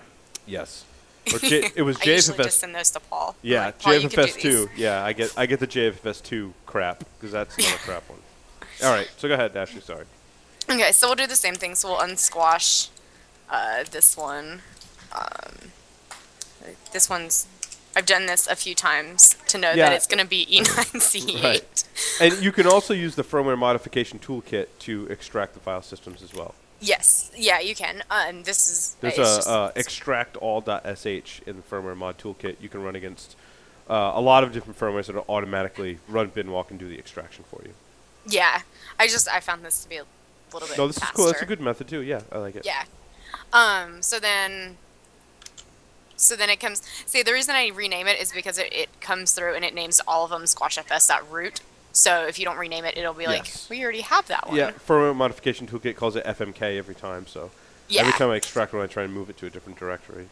yes. 0.46 0.84
Or 1.34 1.38
J, 1.38 1.70
it 1.76 1.82
was 1.82 1.98
I 2.00 2.04
usually 2.04 2.38
just 2.38 2.60
send 2.60 2.74
those 2.74 2.90
to 2.92 3.00
Paul. 3.00 3.36
Yeah, 3.42 3.66
like, 3.66 3.78
Paul, 3.78 3.94
you 3.94 4.08
could 4.08 4.16
do 4.16 4.22
JFFS 4.22 4.40
two. 4.40 4.68
Yeah, 4.74 5.04
I 5.04 5.12
get 5.12 5.34
I 5.36 5.44
get 5.44 5.60
the 5.60 5.66
JFFS 5.66 6.22
two 6.22 6.54
crap 6.64 7.04
because 7.18 7.32
that's 7.32 7.58
not 7.58 7.74
a 7.74 7.78
crap 7.84 8.08
one. 8.08 8.18
All 8.82 8.90
right, 8.90 9.08
so 9.18 9.28
go 9.28 9.34
ahead, 9.34 9.54
Ashley. 9.54 9.82
Sorry. 9.82 10.06
Okay, 10.68 10.92
so 10.92 11.08
we'll 11.08 11.16
do 11.16 11.26
the 11.26 11.36
same 11.36 11.54
thing. 11.54 11.74
So 11.74 11.90
we'll 11.90 11.98
unsquash 12.00 12.88
uh, 13.50 13.84
this 13.90 14.16
one. 14.16 14.62
Um, 15.12 15.70
this 16.92 17.10
one's. 17.10 17.46
I've 18.00 18.06
done 18.06 18.24
this 18.24 18.46
a 18.46 18.56
few 18.56 18.74
times 18.74 19.36
to 19.48 19.58
know 19.58 19.72
Yeah. 19.72 19.90
that 19.90 19.92
it's 19.92 20.06
going 20.06 20.20
to 20.20 20.26
be 20.26 20.46
E 20.48 20.62
E9C8. 20.62 21.42
Right. 21.44 21.84
And 22.18 22.42
you 22.42 22.50
can 22.50 22.66
also 22.66 22.94
use 22.94 23.14
the 23.14 23.22
firmware 23.22 23.58
modification 23.58 24.18
toolkit 24.18 24.68
to 24.80 25.06
extract 25.10 25.52
the 25.52 25.60
file 25.60 25.82
systems 25.82 26.22
as 26.22 26.32
well. 26.32 26.54
Yes, 26.80 27.30
yeah, 27.36 27.60
you 27.60 27.74
can. 27.74 28.02
And 28.10 28.46
this 28.46 28.70
is. 28.70 28.96
There's 29.02 29.12
a 29.14 29.16
just- 29.18 29.46
uh, 29.46 29.70
extract 29.76 30.38
all.sh 30.38 31.40
in 31.46 31.56
the 31.56 31.62
firmware 31.70 31.94
mod 31.94 32.16
toolkit. 32.16 32.56
You 32.58 32.70
can 32.70 32.82
run 32.82 32.96
against 32.96 33.36
uh, 33.90 34.12
a 34.14 34.20
lot 34.22 34.44
of 34.44 34.52
different 34.54 34.78
firmwares 34.80 35.04
that 35.06 35.14
will 35.14 35.26
automatically 35.28 35.98
run 36.08 36.30
binwalk 36.30 36.70
and 36.70 36.78
do 36.78 36.88
the 36.88 36.98
extraction 36.98 37.44
for 37.50 37.60
you. 37.66 37.74
yeah, 38.26 38.62
I 38.98 39.08
just 39.08 39.28
I 39.28 39.40
found 39.40 39.62
this 39.62 39.82
to 39.82 39.88
be 39.90 39.96
a 39.96 40.04
little 40.54 40.66
bit. 40.68 40.78
No, 40.78 40.86
this 40.86 40.98
faster. 40.98 41.12
is 41.12 41.16
cool. 41.16 41.26
That's 41.26 41.42
a 41.42 41.46
good 41.46 41.60
method 41.60 41.86
too. 41.86 42.00
Yeah, 42.00 42.22
I 42.32 42.38
like 42.38 42.56
it. 42.56 42.64
Yeah. 42.64 42.84
Um. 43.52 44.00
So 44.00 44.18
then. 44.18 44.78
So 46.20 46.36
then 46.36 46.50
it 46.50 46.60
comes. 46.60 46.82
See, 47.06 47.22
the 47.22 47.32
reason 47.32 47.54
I 47.54 47.68
rename 47.68 48.06
it 48.06 48.20
is 48.20 48.32
because 48.32 48.58
it, 48.58 48.72
it 48.72 49.00
comes 49.00 49.32
through 49.32 49.54
and 49.54 49.64
it 49.64 49.74
names 49.74 50.00
all 50.06 50.24
of 50.24 50.30
them 50.30 50.42
squashfs.root. 50.42 51.60
So 51.92 52.26
if 52.26 52.38
you 52.38 52.44
don't 52.44 52.58
rename 52.58 52.84
it, 52.84 52.96
it'll 52.96 53.14
be 53.14 53.26
like 53.26 53.50
we 53.68 53.82
already 53.82 54.02
have 54.02 54.28
that 54.28 54.46
one. 54.46 54.56
Yeah, 54.56 54.70
firmware 54.72 55.14
modification 55.16 55.66
toolkit 55.66 55.96
calls 55.96 56.14
it 56.16 56.24
FMK 56.24 56.78
every 56.78 56.94
time. 56.94 57.26
So 57.26 57.50
Yeah. 57.88 58.02
every 58.02 58.12
time 58.12 58.30
I 58.30 58.36
extract 58.36 58.72
one, 58.72 58.82
I 58.82 58.86
try 58.86 59.02
and 59.02 59.12
move 59.12 59.28
it 59.30 59.36
to 59.38 59.46
a 59.46 59.50
different 59.50 59.78
directory. 59.78 60.28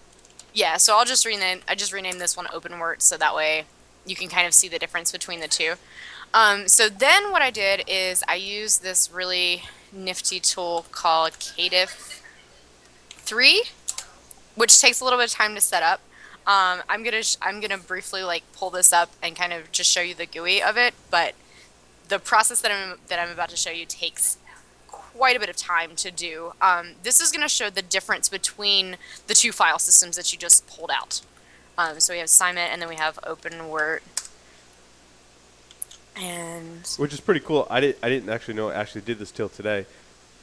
Yeah, 0.55 0.77
so 0.77 0.97
I'll 0.97 1.05
just 1.05 1.27
rename. 1.27 1.61
I 1.69 1.75
just 1.75 1.93
rename 1.93 2.19
this 2.19 2.37
one 2.37 2.47
OpenWort 2.47 3.03
so 3.03 3.17
that 3.17 3.35
way 3.35 3.65
you 4.07 4.15
can 4.17 4.29
kind 4.29 4.47
of 4.47 4.55
see 4.55 4.69
the 4.69 4.79
difference 4.79 5.11
between 5.13 5.41
the 5.41 5.49
two. 5.49 5.75
Um, 6.33 6.69
so 6.69 6.89
then 6.89 7.33
what 7.33 7.43
I 7.43 7.51
did 7.51 7.85
is 7.89 8.23
I 8.29 8.35
used 8.37 8.83
this 8.83 9.11
really 9.11 9.63
nifty 9.93 10.39
tool 10.41 10.87
called 10.93 11.33
Kadiff 11.33 12.21
3, 13.11 13.63
which 14.59 14.81
takes 14.81 15.01
a 15.01 15.05
little 15.05 15.19
bit 15.19 15.27
of 15.27 15.33
time 15.33 15.55
to 15.55 15.61
set 15.61 15.83
up. 15.83 16.01
Um, 16.47 16.81
I'm 16.89 17.03
gonna 17.05 17.23
sh- 17.23 17.37
I'm 17.41 17.61
gonna 17.61 17.79
briefly 17.79 18.23
like 18.23 18.43
pull 18.53 18.71
this 18.71 18.93
up 18.93 19.11
and 19.23 19.37
kind 19.37 19.53
of 19.53 19.71
just 19.71 19.91
show 19.91 20.01
you 20.01 20.15
the 20.15 20.27
GUI 20.27 20.63
of 20.63 20.77
it, 20.77 20.95
but 21.11 21.35
the 22.09 22.19
process 22.19 22.61
that 22.63 22.71
I'm 22.73 22.99
that 23.09 23.19
I'm 23.19 23.31
about 23.31 23.51
to 23.51 23.57
show 23.57 23.71
you 23.71 23.87
takes 23.87 24.39
quite 24.89 25.37
a 25.37 25.41
bit 25.41 25.49
of 25.49 25.57
time 25.57 25.95
to 25.97 26.11
do. 26.11 26.53
Um, 26.61 26.93
this 27.03 27.21
is 27.21 27.31
going 27.33 27.43
to 27.43 27.49
show 27.49 27.71
the 27.71 27.83
difference 27.83 28.29
between 28.29 28.97
the 29.27 29.35
two 29.35 29.51
file 29.51 29.79
systems 29.79 30.17
that 30.17 30.33
you 30.33 30.39
just 30.39 30.67
pulled 30.69 30.91
out. 30.93 31.23
Um, 31.77 31.99
so 31.99 32.13
we 32.13 32.19
have 32.19 32.27
assignment 32.27 32.73
and 32.73 32.81
then 32.81 32.89
we 32.89 32.97
have 32.97 33.17
OpenWort. 33.23 34.01
And 36.17 36.87
which 36.99 37.13
is 37.13 37.21
pretty 37.21 37.41
cool. 37.41 37.67
I 37.71 37.81
didn't 37.81 37.99
I 38.03 38.09
didn't 38.09 38.29
actually 38.29 38.55
know 38.55 38.71
it 38.71 38.75
actually 38.75 39.03
did 39.03 39.19
this 39.19 39.31
till 39.31 39.49
today. 39.49 39.87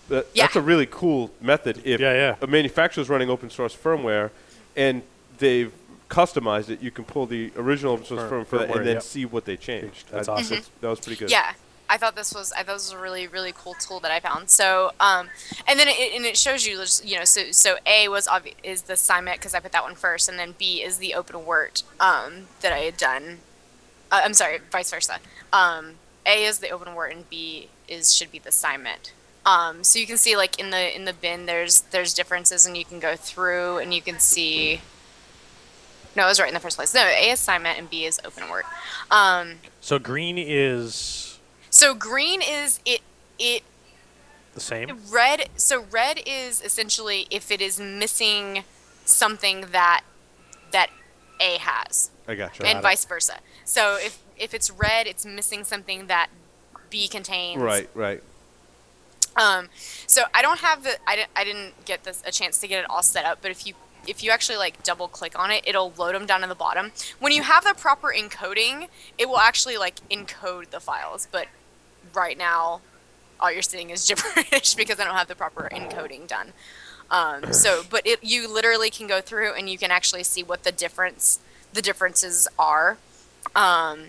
But 0.08 0.30
Yeah. 0.34 0.44
that's 0.44 0.56
a 0.56 0.62
really 0.62 0.86
cool 0.86 1.32
method. 1.42 1.82
If 1.84 2.00
Yeah, 2.00 2.14
yeah. 2.14 2.36
a 2.42 2.48
manufacturer's 2.48 3.10
running 3.10 3.30
open 3.30 3.50
source 3.50 3.76
firmware 3.76 4.30
and 4.76 5.02
they've 5.40 5.72
customized 6.10 6.70
it, 6.70 6.82
you 6.82 6.92
can 6.92 7.04
pull 7.06 7.26
the 7.26 7.52
original 7.58 7.94
open 7.94 8.06
source 8.06 8.22
Fir- 8.22 8.44
firmware 8.44 8.48
for 8.48 8.58
that 8.60 8.70
firmware, 8.70 8.78
and 8.78 8.86
then 8.88 8.94
yep. 8.96 9.04
see 9.04 9.26
what 9.26 9.46
they 9.46 9.58
changed. 9.58 10.06
That's 10.12 10.28
I- 10.30 10.34
awesome. 10.34 10.62
that 10.82 10.88
was 10.90 11.00
pretty 11.00 11.18
good. 11.20 11.32
yeah, 11.32 11.54
I 11.90 11.98
thought 11.98 12.16
this 12.16 12.34
was 12.34 12.52
I 12.52 12.58
thought 12.64 12.74
this 12.76 12.92
was 12.92 12.92
a 12.92 12.98
really 13.00 13.26
really 13.28 13.52
cool 13.56 13.74
tool 13.76 14.00
that 14.02 14.12
I 14.12 14.20
found. 14.20 14.50
So 14.52 14.92
um, 15.00 15.30
and 15.68 15.80
then 15.80 15.88
it, 15.88 16.14
and 16.16 16.26
it 16.26 16.38
shows 16.38 16.66
you 16.68 16.78
just, 16.78 17.04
you 17.06 17.18
know 17.18 17.26
so 17.26 17.52
so 17.52 17.78
A 17.88 18.08
was 18.08 18.28
obvi- 18.28 18.54
is 18.64 18.84
the 18.84 18.94
assignment 18.94 19.40
because 19.40 19.54
I 19.56 19.60
put 19.60 19.72
that 19.72 19.84
one 19.84 19.96
first, 19.96 20.30
and 20.30 20.38
then 20.38 20.54
B 20.58 20.84
is 20.84 20.98
the 21.00 21.16
OpenWort 21.18 21.82
um, 22.00 22.48
that 22.62 22.72
I 22.72 22.80
had 22.80 22.98
done. 22.98 23.40
Uh, 24.12 24.22
I'm 24.24 24.34
sorry, 24.36 24.60
vice 24.72 24.92
versa. 24.92 25.18
Um, 25.52 25.96
A 26.28 26.46
is 26.46 26.60
the 26.60 26.68
OpenWort 26.68 27.12
and 27.12 27.30
B 27.30 27.70
is 27.88 28.14
should 28.14 28.32
be 28.32 28.38
the 28.40 28.50
assignment. 28.50 29.12
Um, 29.46 29.84
so 29.84 30.00
you 30.00 30.08
can 30.08 30.18
see 30.18 30.36
like 30.36 30.60
in 30.60 30.72
the 30.72 30.96
in 30.96 31.06
the 31.06 31.14
bin 31.14 31.46
there's 31.46 31.82
there's 31.92 32.14
differences 32.14 32.66
and 32.66 32.76
you 32.76 32.84
can 32.86 33.00
go 33.00 33.16
through 33.16 33.78
and 33.78 33.94
you 33.94 34.02
can 34.02 34.20
see. 34.20 34.82
No, 36.16 36.24
I 36.24 36.28
was 36.28 36.40
right 36.40 36.48
in 36.48 36.54
the 36.54 36.60
first 36.62 36.78
place. 36.78 36.94
No, 36.94 37.02
A 37.02 37.30
is 37.30 37.40
assignment 37.40 37.78
and 37.78 37.90
B 37.90 38.06
is 38.06 38.20
OpenWort. 38.24 38.62
Um, 39.12 39.56
So 39.82 40.00
green 40.00 40.38
is 40.38 41.40
so 41.70 41.94
green 41.94 42.42
is 42.42 42.80
it 42.86 43.02
it 43.38 43.64
the 44.54 44.62
same. 44.62 44.98
red 45.12 45.50
so 45.58 45.86
red 45.92 46.22
is 46.26 46.62
essentially 46.64 47.28
if 47.30 47.52
it 47.52 47.62
is 47.62 47.80
missing 47.80 48.64
something 49.04 49.66
that 49.74 50.04
that 50.72 50.90
A 51.42 51.58
has 51.60 52.10
I 52.28 52.36
gotcha. 52.36 52.66
and 52.66 52.82
vice 52.82 53.04
versa. 53.06 53.40
So 53.66 53.98
if 54.00 54.20
if 54.38 54.54
it's 54.54 54.72
red 54.72 55.06
it's 55.06 55.26
missing 55.26 55.66
something 55.66 56.08
that 56.08 56.30
B 56.90 57.08
contains. 57.10 57.62
Right, 57.62 57.90
right. 57.94 58.24
Um 59.36 59.70
so 60.08 60.24
I 60.34 60.42
don't 60.42 60.60
have 60.60 60.84
the 60.84 60.98
I 61.08 61.16
didn't 61.16 61.32
I 61.36 61.44
didn't 61.44 61.86
get 61.86 62.04
this 62.04 62.24
a 62.26 62.32
chance 62.32 62.58
to 62.60 62.68
get 62.68 62.84
it 62.84 62.90
all 62.90 63.04
set 63.04 63.26
up, 63.26 63.40
but 63.42 63.52
if 63.52 63.66
you 63.66 63.74
if 64.08 64.24
you 64.24 64.32
actually 64.32 64.58
like 64.58 64.84
double 64.84 65.08
click 65.08 65.38
on 65.38 65.52
it, 65.52 65.64
it'll 65.66 65.92
load 65.98 66.16
them 66.16 66.26
down 66.26 66.42
to 66.42 66.48
the 66.48 66.56
bottom. 66.56 66.92
When 67.20 67.32
you 67.32 67.44
have 67.44 67.64
the 67.64 67.74
proper 67.74 68.14
encoding, 68.16 68.88
it 69.18 69.28
will 69.28 69.40
actually 69.40 69.78
like 69.78 70.08
encode 70.10 70.70
the 70.70 70.80
files, 70.80 71.28
but 71.32 71.48
right 72.14 72.38
now 72.38 72.82
all 73.40 73.52
you're 73.52 73.62
seeing 73.62 73.90
is 73.90 74.08
gibberish 74.36 74.76
because 74.76 75.00
I 75.00 75.06
don't 75.06 75.16
have 75.16 75.28
the 75.28 75.36
proper 75.36 75.70
encoding 75.72 76.28
done. 76.28 76.54
Um, 77.12 77.54
so, 77.54 77.84
but 77.90 78.06
it, 78.06 78.24
you 78.24 78.52
literally 78.52 78.90
can 78.90 79.08
go 79.08 79.22
through 79.22 79.54
and 79.54 79.70
you 79.70 79.78
can 79.78 79.92
actually 79.92 80.24
see 80.24 80.44
what 80.44 80.64
the 80.64 80.72
difference, 80.72 81.40
the 81.74 81.82
differences 81.82 82.48
are. 82.58 82.98
Um, 83.56 84.06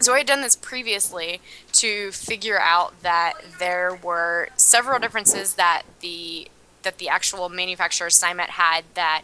so 0.00 0.12
I 0.12 0.18
had 0.18 0.26
done 0.26 0.40
this 0.40 0.56
previously 0.56 1.40
to 1.72 2.10
figure 2.12 2.58
out 2.58 3.02
that 3.02 3.34
there 3.58 3.98
were 4.02 4.48
several 4.56 4.98
differences 4.98 5.54
that 5.54 5.82
the 6.00 6.48
that 6.82 6.98
the 6.98 7.08
actual 7.08 7.48
manufacturer 7.48 8.06
assignment 8.06 8.50
had 8.50 8.84
that 8.94 9.22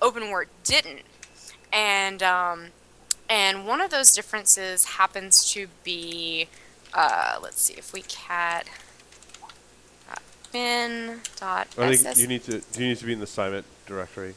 OpenWort 0.00 0.46
didn't, 0.64 1.02
and 1.72 2.22
um, 2.22 2.66
and 3.28 3.66
one 3.66 3.80
of 3.80 3.90
those 3.90 4.12
differences 4.12 4.84
happens 4.84 5.50
to 5.52 5.68
be, 5.84 6.48
uh, 6.94 7.38
let's 7.42 7.62
see 7.62 7.74
if 7.74 7.92
we 7.92 8.02
cat 8.02 8.66
uh, 10.10 10.16
bin 10.52 11.20
dot 11.36 11.68
I 11.78 11.94
think 11.94 12.18
you 12.18 12.26
need 12.26 12.44
to 12.44 12.60
do 12.60 12.82
you 12.82 12.88
need 12.88 12.98
to 12.98 13.06
be 13.06 13.12
in 13.12 13.18
the 13.18 13.24
assignment 13.24 13.66
directory. 13.86 14.34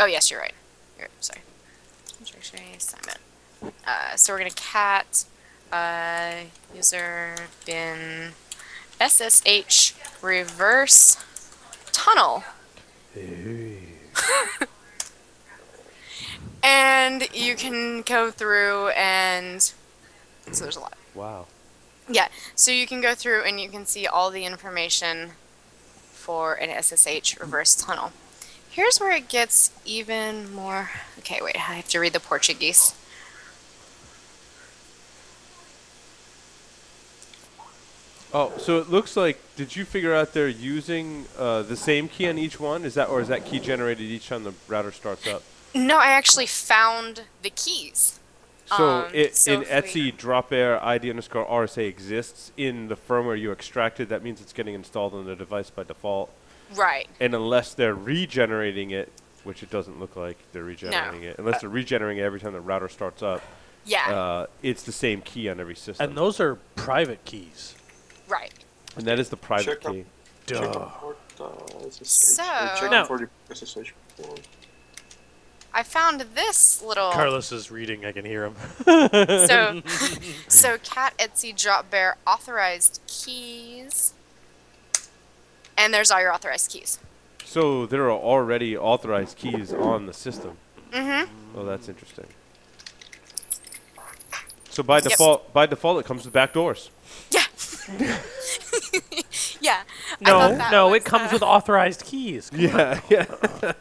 Oh 0.00 0.06
yes, 0.06 0.30
you're 0.30 0.40
right. 0.40 0.54
You're, 0.98 1.08
sorry. 1.20 1.40
Directory 2.24 2.74
assignment. 2.76 3.18
Uh, 3.86 4.16
so 4.16 4.32
we're 4.32 4.38
gonna 4.38 4.50
cat 4.50 5.24
uh, 5.72 6.34
user 6.74 7.34
bin 7.66 8.32
ssh 9.00 9.94
reverse 10.22 11.16
tunnel. 11.92 12.44
and 16.62 17.28
you 17.34 17.54
can 17.56 18.02
go 18.02 18.30
through 18.30 18.88
and 18.88 19.72
so 20.52 20.64
there's 20.64 20.76
a 20.76 20.80
lot. 20.80 20.96
Wow. 21.14 21.46
Yeah, 22.08 22.28
so 22.54 22.70
you 22.70 22.86
can 22.86 23.00
go 23.00 23.14
through 23.14 23.42
and 23.44 23.58
you 23.60 23.68
can 23.68 23.86
see 23.86 24.06
all 24.06 24.30
the 24.30 24.44
information 24.44 25.30
for 26.12 26.54
an 26.54 26.70
SSH 26.82 27.38
reverse 27.40 27.74
tunnel. 27.74 28.12
Here's 28.68 28.98
where 28.98 29.12
it 29.12 29.28
gets 29.28 29.70
even 29.84 30.52
more. 30.52 30.90
Okay, 31.18 31.40
wait, 31.40 31.56
I 31.56 31.74
have 31.74 31.88
to 31.88 32.00
read 32.00 32.12
the 32.12 32.20
Portuguese. 32.20 32.94
Oh, 38.36 38.52
so 38.58 38.78
it 38.78 38.90
looks 38.90 39.16
like 39.16 39.38
did 39.54 39.76
you 39.76 39.84
figure 39.84 40.12
out 40.12 40.32
they're 40.32 40.48
using 40.48 41.26
uh, 41.38 41.62
the 41.62 41.76
same 41.76 42.08
key 42.08 42.28
on 42.28 42.36
each 42.36 42.58
one? 42.58 42.84
Is 42.84 42.94
that 42.94 43.08
or 43.08 43.20
is 43.20 43.28
that 43.28 43.44
key 43.44 43.60
generated 43.60 44.02
each 44.04 44.28
time 44.28 44.42
the 44.42 44.54
router 44.66 44.90
starts 44.90 45.26
up? 45.28 45.42
No, 45.74 45.98
I 45.98 46.08
actually 46.08 46.46
found 46.46 47.22
the 47.42 47.50
keys. 47.50 48.18
So 48.66 48.88
Um, 48.88 49.10
it, 49.12 49.36
so 49.36 49.52
in 49.52 49.62
if 49.62 49.94
we- 49.94 50.10
Etsy, 50.10 50.16
dropair 50.16 50.82
ID 50.82 51.10
underscore 51.10 51.46
RSA 51.46 51.86
exists 51.86 52.50
in 52.56 52.88
the 52.88 52.96
firmware 52.96 53.38
you 53.38 53.52
extracted. 53.52 54.08
That 54.08 54.24
means 54.24 54.40
it's 54.40 54.52
getting 54.52 54.74
installed 54.74 55.14
on 55.14 55.26
the 55.26 55.36
device 55.36 55.70
by 55.70 55.84
default. 55.84 56.30
Right. 56.74 57.06
And 57.20 57.34
unless 57.34 57.72
they're 57.74 57.94
regenerating 57.94 58.90
it, 58.90 59.12
which 59.44 59.62
it 59.62 59.70
doesn't 59.70 60.00
look 60.00 60.16
like 60.16 60.38
they're 60.52 60.64
regenerating 60.64 61.22
it, 61.22 61.36
unless 61.38 61.60
they're 61.60 61.70
regenerating 61.70 62.18
it 62.22 62.26
every 62.26 62.40
time 62.40 62.54
the 62.54 62.60
router 62.60 62.88
starts 62.88 63.22
up, 63.22 63.42
Yeah. 63.84 64.10
uh, 64.12 64.46
it's 64.62 64.82
the 64.82 64.92
same 64.92 65.20
key 65.20 65.48
on 65.48 65.60
every 65.60 65.76
system. 65.76 66.08
And 66.08 66.16
those 66.18 66.40
are 66.40 66.56
private 66.74 67.24
keys. 67.24 67.74
Right. 68.28 68.52
And 68.96 69.04
that 69.06 69.18
is 69.18 69.28
the 69.28 69.36
private 69.36 69.80
Check 69.82 69.92
key. 69.92 70.04
Check 70.46 70.60
Duh. 70.60 70.68
out 70.78 71.00
port, 71.00 71.18
uh, 71.40 71.90
So- 72.02 72.42
We're 72.42 72.68
checking 72.74 72.90
Now- 72.90 73.04
for 73.06 73.18
the 73.18 73.28
SSH 73.54 73.92
port. 74.16 74.40
I 75.76 75.82
found 75.82 76.20
this 76.20 76.80
little 76.82 77.10
Carlos 77.10 77.50
is 77.50 77.68
reading. 77.70 78.04
I 78.06 78.12
can 78.12 78.24
hear 78.24 78.44
him. 78.44 78.54
so 78.84 79.82
so 80.48 80.78
cat 80.78 81.14
Etsy 81.18 81.56
drop 81.56 81.90
bear 81.90 82.16
authorized 82.26 83.00
keys. 83.08 84.14
And 85.76 85.92
there's 85.92 86.12
all 86.12 86.20
your 86.20 86.32
authorized 86.32 86.70
keys. 86.70 87.00
So 87.44 87.86
there 87.86 88.04
are 88.04 88.12
already 88.12 88.76
authorized 88.76 89.36
keys 89.36 89.72
on 89.72 90.06
the 90.06 90.12
system. 90.12 90.58
Mm-hmm. 90.92 91.58
Oh, 91.58 91.64
that's 91.64 91.88
interesting. 91.88 92.26
So 94.70 94.84
by 94.84 94.96
Yep. 94.98 95.04
default, 95.04 95.52
by 95.52 95.66
default, 95.66 95.98
it 95.98 96.06
comes 96.06 96.24
with 96.24 96.32
back 96.32 96.52
doors. 96.52 96.90
Yeah. 97.98 98.18
yeah. 99.60 99.82
I 100.24 100.30
No, 100.30 100.38
that 100.56 100.70
no, 100.72 100.88
was, 100.88 100.96
it 100.98 101.04
comes 101.04 101.30
uh, 101.30 101.34
with 101.34 101.42
authorized 101.42 102.04
keys. 102.04 102.50
Yeah, 102.54 103.00
yeah, 103.10 103.26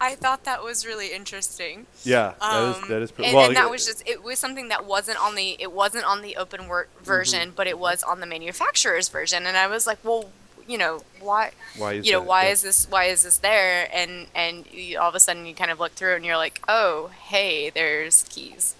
I 0.00 0.14
thought 0.14 0.44
that 0.44 0.62
was 0.62 0.84
really 0.86 1.12
interesting. 1.12 1.86
yeah. 2.04 2.34
That 2.40 2.62
is 2.70 2.76
Um, 2.76 2.88
that 2.88 3.02
is 3.02 3.10
pretty. 3.12 3.28
and, 3.28 3.36
well, 3.36 3.46
and 3.46 3.54
yeah, 3.54 3.62
that 3.62 3.70
was 3.70 3.86
just 3.86 4.02
it 4.06 4.22
was 4.22 4.38
something 4.38 4.68
that 4.68 4.84
wasn't 4.84 5.18
on 5.22 5.34
the 5.34 5.56
it 5.60 5.72
wasn't 5.72 6.04
on 6.04 6.22
the 6.22 6.36
open 6.36 6.68
wor- 6.68 6.88
Mm-hmm. 6.96 7.04
version, 7.04 7.52
but 7.54 7.66
it 7.66 7.78
was 7.78 8.02
on 8.02 8.20
the 8.20 8.26
manufacturer's 8.26 9.08
version, 9.08 9.46
and 9.46 9.56
I 9.56 9.66
was 9.66 9.86
like, 9.86 9.98
well, 10.02 10.30
you 10.66 10.78
know, 10.78 11.02
why, 11.20 11.50
why 11.76 11.92
is 11.94 12.06
you 12.06 12.12
know, 12.12 12.20
that? 12.20 12.26
why 12.28 12.44
Yeah. 12.44 12.50
is 12.52 12.62
this 12.62 12.88
why 12.90 13.04
is 13.04 13.22
this 13.22 13.38
there? 13.38 13.88
And 13.94 14.26
and 14.34 14.64
you, 14.72 14.98
all 14.98 15.08
of 15.10 15.14
a 15.14 15.20
sudden 15.20 15.46
you 15.46 15.54
kind 15.54 15.70
of 15.70 15.78
look 15.78 15.92
through 15.92 16.16
and 16.16 16.24
you're 16.24 16.36
like, 16.38 16.60
oh, 16.66 17.10
hey, 17.28 17.70
there's 17.70 18.24
keys. 18.28 18.74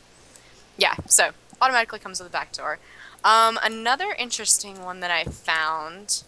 Yeah, 0.77 0.95
so 1.07 1.31
automatically 1.63 1.99
comes 2.01 2.19
with 2.19 2.29
a 2.29 2.33
back 2.33 2.53
door. 2.53 2.79
Um, 3.25 3.59
another 3.63 4.15
interesting 4.19 4.83
one 4.85 5.01
that 5.01 5.11
I 5.11 5.25
found. 5.25 6.23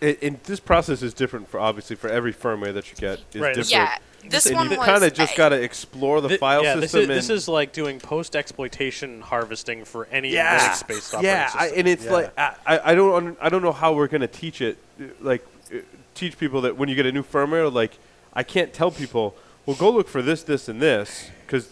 It, 0.00 0.22
and 0.22 0.42
this 0.44 0.58
process 0.60 1.02
is 1.02 1.14
different 1.14 1.48
for 1.48 1.60
obviously 1.60 1.96
for 1.96 2.08
every 2.08 2.32
firmware 2.32 2.74
that 2.74 2.90
you 2.90 2.96
get 2.96 3.20
is 3.32 3.40
Right. 3.40 3.54
different. 3.54 3.70
Yeah, 3.70 3.96
this 4.28 4.46
and 4.46 4.56
one 4.56 4.70
you 4.70 4.78
was 4.78 4.86
kind 4.86 5.04
of 5.04 5.12
just 5.14 5.36
got 5.36 5.50
to 5.50 5.62
explore 5.62 6.20
the 6.20 6.30
Thi- 6.30 6.36
file 6.38 6.62
yeah, 6.64 6.76
this 6.76 6.92
system. 6.92 7.10
is, 7.10 7.28
this 7.28 7.30
is 7.42 7.48
like 7.48 7.72
doing 7.72 8.00
post 8.00 8.34
exploitation 8.34 9.20
harvesting 9.20 9.84
for 9.84 10.06
any 10.10 10.30
yeah, 10.30 10.58
Linux-based 10.70 11.14
operating 11.14 11.30
yeah, 11.30 11.50
I, 11.54 11.62
system. 11.64 11.78
and 11.78 11.88
it's 11.88 12.04
Yeah. 12.06 12.12
like 12.12 12.38
I, 12.38 12.54
I 12.66 12.80
I 12.90 12.94
don't 12.94 13.14
un- 13.14 13.36
I 13.40 13.48
don't 13.50 13.62
know 13.62 13.72
how 13.72 13.92
we're 13.92 14.08
gonna 14.08 14.26
teach 14.26 14.60
it, 14.60 14.78
uh, 15.00 15.04
like 15.20 15.44
uh, 15.72 15.78
teach 16.14 16.38
people 16.38 16.60
that 16.62 16.76
when 16.76 16.88
you 16.88 16.94
get 16.94 17.06
a 17.06 17.12
new 17.12 17.22
firmware, 17.22 17.70
like 17.72 17.92
I 18.32 18.42
can't 18.42 18.72
tell 18.72 18.90
people, 18.90 19.36
well, 19.66 19.76
go 19.76 19.90
look 19.90 20.08
for 20.08 20.22
this, 20.22 20.42
this, 20.42 20.68
and 20.68 20.80
this, 20.82 21.30
because 21.46 21.68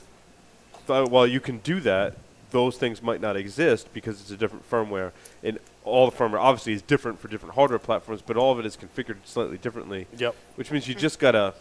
th- 0.87 1.09
while 1.09 1.27
you 1.27 1.41
can 1.41 1.59
do 1.59 1.81
that, 1.81 2.17
those 2.53 2.77
things 2.77 3.03
might 3.03 3.21
not 3.21 3.37
exist 3.37 3.93
because 3.93 4.21
it's 4.21 4.31
a 4.31 4.37
different 4.37 4.69
firmware, 4.71 5.11
and 5.43 5.59
all 5.85 6.09
the 6.09 6.17
firmware 6.17 6.39
obviously 6.39 6.73
is 6.75 6.83
different 6.83 7.19
for 7.19 7.29
different 7.29 7.55
hardware 7.57 7.79
platforms, 7.79 8.23
but 8.25 8.37
all 8.37 8.53
of 8.53 8.59
it 8.61 8.67
is 8.67 8.77
configured 8.77 9.17
slightly 9.25 9.59
differently, 9.59 10.07
Yep. 10.17 10.37
which 10.55 10.71
means 10.71 10.87
you 10.87 10.95
just 10.95 11.19
gotta 11.19 11.55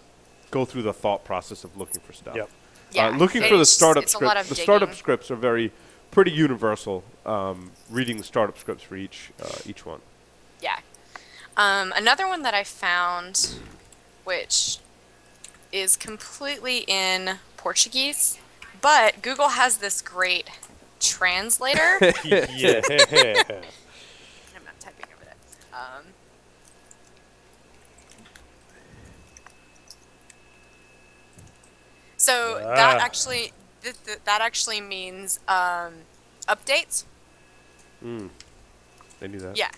go 0.52 0.66
through 0.66 0.84
the 0.84 0.94
thought 0.94 1.24
process 1.26 1.64
of 1.64 1.76
looking 1.78 2.02
for 2.02 2.14
stuff. 2.14 2.36
Yep. 2.36 2.50
Yeah, 2.92 3.08
uh, 3.08 3.12
looking 3.18 3.42
for 3.44 3.58
the 3.58 3.66
startup 3.66 4.04
it's 4.04 4.12
script. 4.12 4.36
of 4.36 4.50
The 4.50 4.56
startup 4.56 4.94
scripts 4.94 5.32
are 5.32 5.36
very 5.36 5.72
pretty 6.12 6.32
universal. 6.32 7.04
Um, 7.26 7.72
reading 7.90 8.18
the 8.18 8.24
startup 8.24 8.58
scripts 8.58 8.84
for 8.84 8.98
each 8.98 9.32
uh, 9.42 9.48
each 9.66 9.86
one. 9.86 10.02
Yeah. 10.62 10.80
Um, 11.56 11.94
another 11.96 12.28
one 12.28 12.42
that 12.44 12.54
I 12.54 12.64
found, 12.66 13.56
which 14.26 14.80
is 15.72 15.96
completely 15.96 16.80
in 16.80 17.40
Portuguese, 17.56 18.38
but 18.82 19.22
Google 19.22 19.50
has 19.50 19.78
this 19.78 20.02
great 20.02 20.50
translator. 21.02 21.98
yeah. 22.24 22.82
I'm 24.56 24.64
not 24.64 24.80
typing 24.80 25.06
over 25.14 25.26
that. 25.26 25.38
Um, 25.74 26.06
so 32.18 32.56
that 32.60 32.98
Ah. 32.98 33.04
actually 33.04 33.54
th- 33.82 33.96
th- 34.06 34.20
that 34.26 34.42
actually 34.42 34.82
means 34.82 35.40
um, 35.48 35.94
updates. 36.48 37.04
Mm. 38.04 38.30
I 39.22 39.28
knew 39.28 39.40
that. 39.40 39.58
Yeah. 39.58 39.72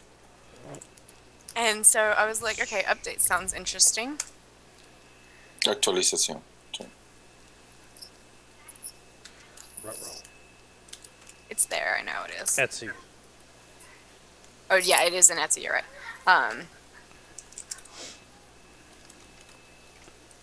And 1.56 1.86
so 1.86 2.00
I 2.18 2.25
was 2.25 2.42
like, 2.42 2.60
okay, 2.62 2.84
update 2.84 3.19
sounds 3.19 3.54
interesting. 3.54 4.17
Actualización. 5.65 6.41
sí. 6.74 6.86
It's 11.54 11.66
there, 11.66 11.96
I 12.00 12.04
know 12.04 12.24
it 12.28 12.32
is. 12.42 12.50
Etsy. 12.58 12.89
Oh 14.72 14.78
yeah, 14.78 15.04
it 15.04 15.13
is 15.13 15.30
in 15.30 15.38
Etsy. 15.38 15.62
You're 15.62 15.74
right. 15.74 15.84
Um, 16.26 16.62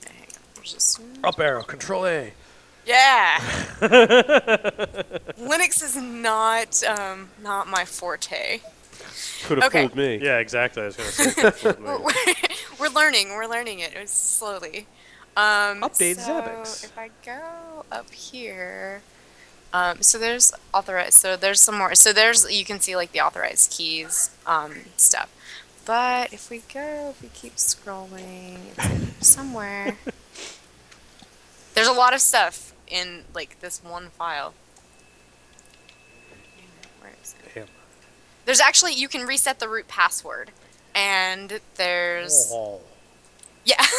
hang 0.06 0.14
on, 0.20 0.28
there's 0.54 0.72
this- 0.74 1.00
Up 1.24 1.40
arrow. 1.40 1.64
Control 1.64 2.06
A. 2.06 2.32
Yeah. 2.86 3.38
Linux 5.40 5.82
is 5.82 5.96
not 5.96 6.80
um, 6.84 7.30
not 7.42 7.66
my 7.66 7.84
forte. 7.84 8.60
Could 9.46 9.58
have 9.58 9.66
Okay. 9.66 9.88
fooled 9.88 9.96
me. 9.96 10.20
Yeah, 10.22 10.38
exactly. 10.38 10.84
I 10.84 10.86
was 10.86 10.96
gonna 10.96 11.10
say. 11.52 11.72
We're, 11.80 11.98
we're, 11.98 12.12
we're 12.78 12.88
learning. 12.90 13.30
We're 13.30 13.48
learning 13.48 13.80
it. 13.80 13.94
It's 13.96 14.12
slowly. 14.12 14.86
Um, 15.36 15.80
Update 15.82 16.20
so 16.20 16.30
Zabbix. 16.40 16.84
If 16.84 16.96
I 16.96 17.10
go 17.26 17.84
up 17.90 18.08
here, 18.12 19.02
um, 19.72 20.02
so 20.02 20.18
there's 20.18 20.52
authorized. 20.74 21.14
So 21.14 21.36
there's 21.36 21.60
some 21.60 21.78
more. 21.78 21.94
So 21.94 22.12
there's 22.12 22.50
you 22.50 22.64
can 22.64 22.80
see 22.80 22.96
like 22.96 23.12
the 23.12 23.20
authorized 23.20 23.70
keys 23.70 24.30
um, 24.46 24.72
stuff. 24.96 25.32
But 25.84 26.32
if 26.32 26.50
we 26.50 26.62
go, 26.72 27.10
if 27.10 27.22
we 27.22 27.28
keep 27.28 27.56
scrolling, 27.56 28.58
it's 29.18 29.28
somewhere. 29.28 29.96
there's 31.74 31.88
a 31.88 31.92
lot 31.92 32.14
of 32.14 32.20
stuff 32.20 32.74
in 32.86 33.24
like 33.34 33.60
this 33.60 33.82
one 33.82 34.08
file. 34.10 34.54
Where 37.00 37.12
is 37.22 37.34
it? 37.54 37.68
There's 38.44 38.60
actually 38.60 38.94
you 38.94 39.08
can 39.08 39.26
reset 39.26 39.58
the 39.60 39.68
root 39.68 39.88
password, 39.88 40.50
and 40.94 41.60
there's 41.76 42.50
Oh. 42.52 42.80
yeah. 43.64 43.84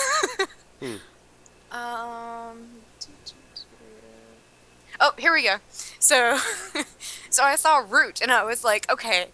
Hmm. 0.81 0.95
Um. 1.71 2.57
Oh, 5.03 5.13
here 5.17 5.33
we 5.33 5.41
go. 5.41 5.55
So, 5.97 6.37
so 7.31 7.43
I 7.43 7.55
saw 7.55 7.77
root, 7.77 8.21
and 8.21 8.31
I 8.31 8.43
was 8.43 8.63
like, 8.63 8.89
okay, 8.89 9.29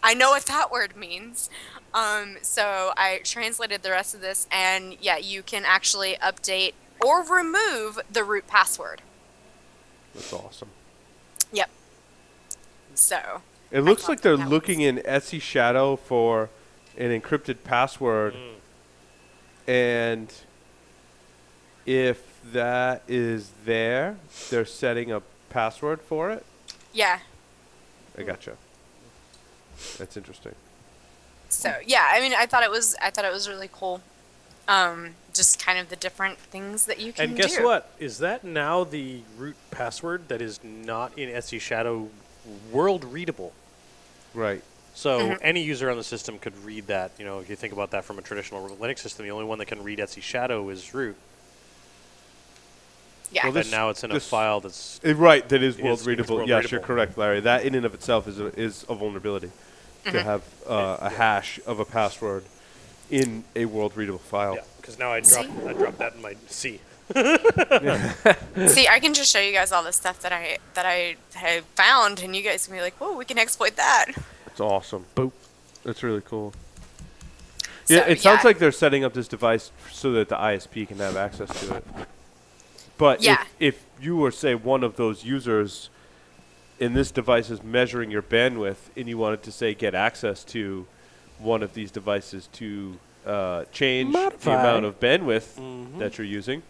I 0.00 0.14
know 0.14 0.30
what 0.30 0.46
that 0.46 0.70
word 0.70 0.96
means. 0.96 1.50
Um, 1.92 2.36
so 2.40 2.92
I 2.96 3.20
translated 3.24 3.82
the 3.82 3.90
rest 3.90 4.14
of 4.14 4.20
this, 4.20 4.46
and 4.52 4.96
yeah, 5.00 5.16
you 5.16 5.42
can 5.42 5.64
actually 5.66 6.14
update 6.22 6.74
or 7.04 7.24
remove 7.24 7.98
the 8.10 8.22
root 8.22 8.46
password. 8.46 9.02
That's 10.14 10.32
awesome. 10.32 10.68
Yep. 11.52 11.68
So, 12.94 13.42
It 13.72 13.80
looks 13.80 14.08
like 14.08 14.20
they're 14.20 14.36
that 14.36 14.48
looking 14.48 14.82
in 14.82 14.98
Etsy 14.98 15.42
Shadow 15.42 15.96
for 15.96 16.48
an 16.96 17.18
encrypted 17.20 17.64
password, 17.64 18.36
and 19.66 20.32
if 21.86 22.31
that 22.52 23.02
is 23.08 23.50
there, 23.64 24.16
they're 24.50 24.64
setting 24.64 25.12
a 25.12 25.22
password 25.50 26.00
for 26.00 26.30
it. 26.30 26.44
yeah. 26.92 27.20
I 28.18 28.22
gotcha. 28.24 28.56
That's 29.98 30.16
interesting. 30.18 30.54
So 31.48 31.74
yeah, 31.86 32.08
I 32.12 32.20
mean, 32.20 32.32
I 32.36 32.44
thought 32.46 32.62
it 32.62 32.70
was, 32.70 32.94
I 33.00 33.10
thought 33.10 33.24
it 33.24 33.32
was 33.32 33.48
really 33.48 33.70
cool. 33.72 34.02
Um, 34.68 35.14
just 35.34 35.58
kind 35.64 35.78
of 35.78 35.88
the 35.88 35.96
different 35.96 36.38
things 36.38 36.84
that 36.86 37.00
you 37.00 37.12
can 37.12 37.30
And 37.30 37.36
guess 37.36 37.56
do. 37.56 37.64
what? 37.64 37.90
Is 37.98 38.18
that 38.18 38.44
now 38.44 38.84
the 38.84 39.20
root 39.38 39.56
password 39.70 40.28
that 40.28 40.40
is 40.42 40.60
not 40.62 41.16
in 41.18 41.28
Etsy 41.30 41.58
Shadow 41.60 42.10
world 42.70 43.02
readable? 43.04 43.52
Right. 44.34 44.62
So 44.94 45.30
Mhm. 45.30 45.38
any 45.40 45.62
user 45.62 45.90
on 45.90 45.96
the 45.96 46.04
system 46.04 46.38
could 46.38 46.56
read 46.64 46.86
that. 46.88 47.12
You 47.18 47.24
know, 47.24 47.40
if 47.40 47.48
you 47.48 47.56
think 47.56 47.72
about 47.72 47.90
that 47.92 48.04
from 48.04 48.18
a 48.18 48.22
traditional 48.22 48.68
Linux 48.76 48.98
system, 48.98 49.24
the 49.24 49.30
only 49.32 49.46
one 49.46 49.58
that 49.58 49.66
can 49.66 49.82
read 49.82 49.98
Etsy 49.98 50.22
Shadow 50.22 50.68
is 50.68 50.92
root. 50.92 51.16
Yeah. 53.32 53.44
Well, 53.44 53.52
But 53.52 53.62
this- 53.64 53.72
now 53.72 53.88
it's 53.88 54.04
in 54.04 54.10
a 54.10 54.14
this- 54.14 54.28
file 54.28 54.60
that's 54.60 55.00
Uh, 55.04 55.14
right. 55.14 55.48
That 55.48 55.62
is 55.62 55.78
It 55.78 55.84
world 55.84 55.94
is- 55.94 56.00
it's 56.02 56.06
readable. 56.08 56.36
world 56.36 56.48
yes, 56.48 56.70
you're 56.70 56.80
readable. 56.80 56.86
correct, 56.94 57.18
Larry. 57.18 57.40
That 57.40 57.64
in 57.64 57.74
and 57.74 57.86
of 57.86 57.94
itself 57.94 58.28
is 58.28 58.38
a, 58.38 58.46
is 58.58 58.84
a 58.88 58.94
vulnerability 58.94 59.50
Mm-hmm. 60.04 60.16
to 60.16 60.22
have 60.24 60.42
uh, 60.68 60.96
a 61.00 61.10
hash 61.10 61.60
of 61.66 61.78
a 61.78 61.84
password 61.84 62.44
in 63.10 63.44
a 63.54 63.64
world 63.66 63.96
readable 63.96 64.18
file. 64.18 64.56
yeah. 64.56 64.62
Because 64.78 64.98
now 64.98 65.12
I 65.12 65.20
dropped 65.20 65.48
I 65.66 65.72
dropped 65.72 65.98
that 65.98 66.14
in 66.14 66.22
my 66.22 66.34
C. 66.48 66.80
See, 68.68 68.88
I 68.88 68.98
can 69.00 69.14
just 69.14 69.30
show 69.32 69.38
you 69.40 69.52
guys 69.52 69.70
all 69.72 69.82
the 69.84 69.92
stuff 69.92 70.20
that 70.22 70.32
I 70.32 70.58
that 70.74 70.86
I 70.86 71.16
have 71.34 71.64
found, 71.76 72.20
and 72.22 72.34
you 72.34 72.42
guys 72.42 72.66
can 72.66 72.74
be 72.74 72.80
like, 72.80 72.94
"Whoa, 72.96 73.16
we 73.16 73.24
can 73.24 73.38
exploit 73.38 73.76
that." 73.76 74.06
It's 74.46 74.60
awesome. 74.60 75.06
Boop. 75.14 75.32
That's 75.84 76.02
really 76.02 76.20
cool. 76.22 76.52
So, 77.84 77.94
yeah, 77.94 78.00
it 78.06 78.20
sounds 78.20 78.42
yeah. 78.42 78.48
like 78.48 78.58
they're 78.58 78.72
setting 78.72 79.04
up 79.04 79.12
this 79.12 79.28
device 79.28 79.72
so 79.90 80.12
that 80.12 80.28
the 80.28 80.36
ISP 80.36 80.86
can 80.88 80.98
have 80.98 81.16
access 81.16 81.48
to 81.60 81.76
it. 81.76 81.84
But 83.02 83.20
Yeah. 83.20 83.42
if, 83.58 83.74
if 83.74 84.04
you 84.04 84.16
were, 84.16 84.30
say, 84.30 84.54
one 84.54 84.84
of 84.84 84.94
those 84.94 85.24
users 85.24 85.90
and 86.78 86.94
this 86.94 87.10
device 87.10 87.50
is 87.50 87.60
measuring 87.60 88.12
your 88.12 88.22
bandwidth 88.22 88.76
and 88.96 89.08
you 89.08 89.18
wanted 89.18 89.42
to, 89.42 89.50
say, 89.50 89.74
get 89.74 89.92
access 89.92 90.44
to 90.44 90.86
one 91.40 91.64
of 91.64 91.74
these 91.74 91.90
devices 91.90 92.48
to 92.52 92.96
uh, 93.26 93.64
change 93.72 94.12
Modify. 94.12 94.52
the 94.54 94.60
amount 94.60 94.84
of 94.84 95.00
bandwidth 95.00 95.58
Mhm. 95.58 95.98
that 95.98 96.16
you're 96.16 96.26
using, 96.28 96.62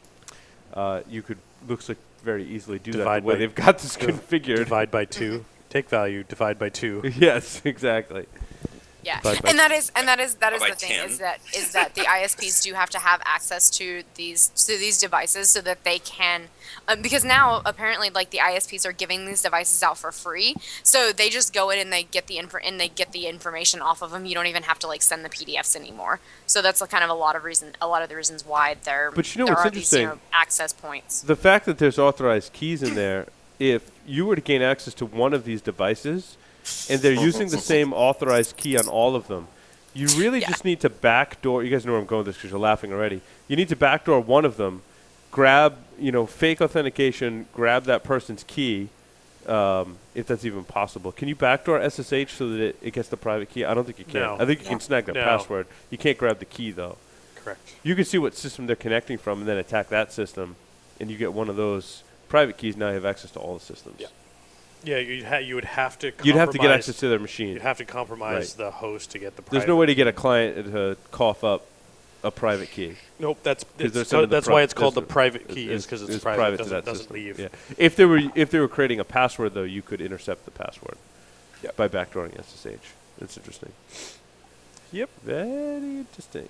uh, 0.72 1.02
you 1.06 1.20
could 1.20 1.36
looks 1.68 1.90
like 1.90 1.98
very 2.24 2.44
easily 2.44 2.78
do 2.78 2.92
that 2.92 2.98
Divide 2.98 3.22
the 3.24 3.26
way 3.26 3.34
by- 3.34 3.38
they've 3.38 3.54
got 3.54 3.78
this 3.80 3.94
div- 4.02 4.08
configured. 4.26 4.56
Divide 4.56 4.90
by 4.90 5.04
two. 5.04 5.44
Take 5.68 5.90
value. 5.90 6.24
Divide 6.24 6.58
by 6.58 6.70
two. 6.70 7.02
yes, 7.18 7.60
exactly. 7.66 8.24
Yeah, 9.04 9.16
Divide 9.20 9.42
by- 9.42 9.50
and 9.50 9.58
that 9.58 9.72
is 9.72 9.90
and 9.96 10.06
that 10.06 10.20
is 10.20 10.36
that 10.36 10.52
is 10.52 10.60
the 10.60 10.74
thing 10.74 10.90
10. 10.92 11.10
is 11.10 11.18
that 11.18 11.40
is 11.56 11.72
that 11.72 11.94
the 11.96 12.02
ISPs 12.02 12.62
do 12.62 12.74
have 12.74 12.88
to 12.90 12.98
have 12.98 13.20
access 13.24 13.68
to 13.70 14.04
these 14.14 14.48
to 14.66 14.78
these 14.78 14.98
devices 14.98 15.48
so 15.50 15.60
that 15.62 15.82
they 15.82 15.98
can 15.98 16.42
um, 16.86 17.02
because 17.02 17.24
now 17.24 17.62
apparently 17.66 18.10
like 18.10 18.30
the 18.30 18.38
ISPs 18.38 18.86
are 18.86 18.92
giving 18.92 19.26
these 19.26 19.42
devices 19.42 19.82
out 19.82 19.98
for 19.98 20.12
free. 20.12 20.54
So 20.84 21.10
they 21.12 21.30
just 21.30 21.52
go 21.52 21.70
in 21.70 21.78
and 21.80 21.92
they 21.92 22.04
get 22.04 22.28
the 22.28 22.38
info 22.38 22.58
and 22.58 22.78
they 22.78 22.88
get 22.88 23.12
the 23.12 23.26
information 23.26 23.80
off 23.80 24.02
of 24.02 24.12
them 24.12 24.24
you 24.24 24.34
don't 24.34 24.46
even 24.46 24.62
have 24.64 24.78
to 24.80 24.86
like 24.86 25.02
send 25.02 25.24
the 25.24 25.28
PDFs 25.28 25.74
anymore. 25.74 26.20
So 26.46 26.62
that's 26.62 26.80
a 26.80 26.86
kind 26.86 27.02
of 27.02 27.10
a 27.10 27.14
lot 27.14 27.34
of 27.34 27.42
reason 27.44 27.72
a 27.80 27.88
lot 27.88 28.02
of 28.02 28.08
the 28.08 28.14
reasons 28.16 28.46
why 28.46 28.76
there 28.84 29.10
But 29.10 29.34
you 29.34 29.40
know 29.40 29.46
there 29.46 29.54
what's 29.56 29.66
are 29.66 29.70
these 29.70 29.92
you 29.92 29.98
know, 29.98 30.04
interesting? 30.12 30.28
access 30.32 30.72
points. 30.72 31.22
The 31.22 31.36
fact 31.36 31.66
that 31.66 31.78
there's 31.78 31.98
authorized 31.98 32.52
keys 32.52 32.82
in 32.84 32.94
there, 32.94 33.26
if 33.58 33.90
you 34.06 34.26
were 34.26 34.36
to 34.36 34.42
gain 34.42 34.62
access 34.62 34.94
to 34.94 35.06
one 35.06 35.34
of 35.34 35.44
these 35.44 35.60
devices, 35.60 36.36
and 36.88 37.00
they're 37.00 37.12
using 37.12 37.48
the 37.48 37.58
same 37.74 37.92
authorized 37.92 38.56
key 38.56 38.76
on 38.78 38.88
all 38.88 39.14
of 39.16 39.26
them, 39.28 39.48
you 39.94 40.06
really 40.16 40.40
Yeah. 40.40 40.48
just 40.48 40.64
need 40.64 40.80
to 40.80 40.90
backdoor. 40.90 41.62
You 41.64 41.70
guys 41.70 41.84
know 41.84 41.92
where 41.92 42.00
I'm 42.00 42.06
going 42.06 42.20
with 42.20 42.26
this 42.28 42.36
because 42.36 42.50
you're 42.50 42.60
laughing 42.60 42.92
already. 42.92 43.20
You 43.48 43.56
need 43.56 43.68
to 43.68 43.76
backdoor 43.76 44.20
one 44.20 44.44
of 44.44 44.56
them, 44.56 44.82
grab 45.30 45.76
you 45.98 46.10
know 46.12 46.26
fake 46.26 46.60
authentication, 46.60 47.46
grab 47.52 47.84
that 47.84 48.02
person's 48.04 48.44
key, 48.44 48.88
um, 49.46 49.98
if 50.14 50.26
that's 50.26 50.44
even 50.44 50.64
possible. 50.64 51.12
Can 51.12 51.28
you 51.28 51.34
backdoor 51.34 51.80
SSH 51.80 52.32
so 52.32 52.48
that 52.50 52.60
it, 52.60 52.76
it 52.80 52.92
gets 52.92 53.08
the 53.08 53.16
private 53.16 53.50
key? 53.50 53.64
I 53.64 53.74
don't 53.74 53.84
think 53.84 53.98
you 53.98 54.04
can. 54.04 54.20
No. 54.22 54.36
I 54.38 54.46
think 54.46 54.60
you 54.60 54.64
No. 54.64 54.70
can 54.70 54.80
snag 54.80 55.06
the 55.06 55.12
No. 55.12 55.24
password. 55.24 55.66
You 55.90 55.98
can't 55.98 56.16
grab 56.18 56.38
the 56.38 56.44
key 56.46 56.70
though. 56.70 56.96
Correct. 57.36 57.74
You 57.82 57.94
can 57.96 58.04
see 58.04 58.18
what 58.18 58.34
system 58.36 58.66
they're 58.66 58.76
connecting 58.76 59.18
from 59.18 59.40
and 59.40 59.48
then 59.48 59.56
attack 59.58 59.88
that 59.88 60.12
system, 60.12 60.54
and 61.00 61.10
you 61.10 61.18
get 61.18 61.32
one 61.32 61.48
of 61.48 61.56
those 61.56 62.02
private 62.28 62.56
keys. 62.56 62.76
Now 62.76 62.88
you 62.88 62.94
have 62.94 63.04
access 63.04 63.30
to 63.32 63.40
all 63.40 63.54
the 63.58 63.64
systems. 63.64 63.96
Yeah. 63.98 64.06
Yeah, 64.84 64.98
you'd, 64.98 65.24
ha- 65.24 65.36
you 65.38 65.54
would 65.54 65.64
have 65.64 65.98
to. 66.00 66.12
You'd 66.24 66.34
have 66.36 66.48
to 66.50 66.58
get 66.58 66.62
compromise- 66.62 66.78
access 66.78 66.96
to 66.98 67.08
their 67.08 67.18
machine. 67.18 67.48
You'd 67.48 67.62
have 67.62 67.78
to 67.78 67.84
compromise 67.84 68.50
Right. 68.58 68.64
the 68.66 68.70
host 68.70 69.10
to 69.12 69.18
get 69.18 69.36
the. 69.36 69.42
There's 69.42 69.50
Private. 69.62 69.68
no 69.68 69.76
way 69.76 69.86
to 69.86 69.94
get 69.94 70.06
a 70.08 70.12
client 70.12 70.72
to 70.72 70.96
cough 71.12 71.44
up 71.44 71.66
a 72.24 72.30
private 72.30 72.70
key. 72.70 72.96
Nope. 73.18 73.38
That's 73.42 73.64
'cause 73.64 73.72
they're 73.92 74.02
it's, 74.02 74.10
sending 74.10 74.28
the 74.28 74.36
that's 74.36 74.46
pri- 74.46 74.54
why 74.54 74.62
it's 74.62 74.74
called 74.74 74.94
the 74.94 75.00
that's- 75.00 75.12
private 75.12 75.48
key. 75.48 75.70
Is 75.70 75.84
because 75.86 76.02
it's, 76.02 76.22
private. 76.22 76.52
to 76.52 76.56
doesn't, 76.58 76.72
that 76.72 76.84
doesn't 76.84 77.04
system. 77.08 77.14
leave. 77.16 77.38
Yeah. 77.38 77.48
If 77.78 77.96
they 77.96 78.04
were 78.04 78.20
if 78.34 78.50
they 78.50 78.58
were 78.60 78.68
creating 78.68 78.98
a 79.00 79.04
password 79.04 79.54
though, 79.54 79.62
you 79.62 79.82
could 79.82 80.00
intercept 80.00 80.44
the 80.44 80.50
password 80.52 80.96
Yep. 81.62 81.76
by 81.76 81.88
backdooring 81.88 82.36
SSH. 82.38 82.90
That's 83.18 83.36
interesting. 83.36 83.72
Yep. 84.92 85.10
Very 85.24 85.98
interesting. 85.98 86.48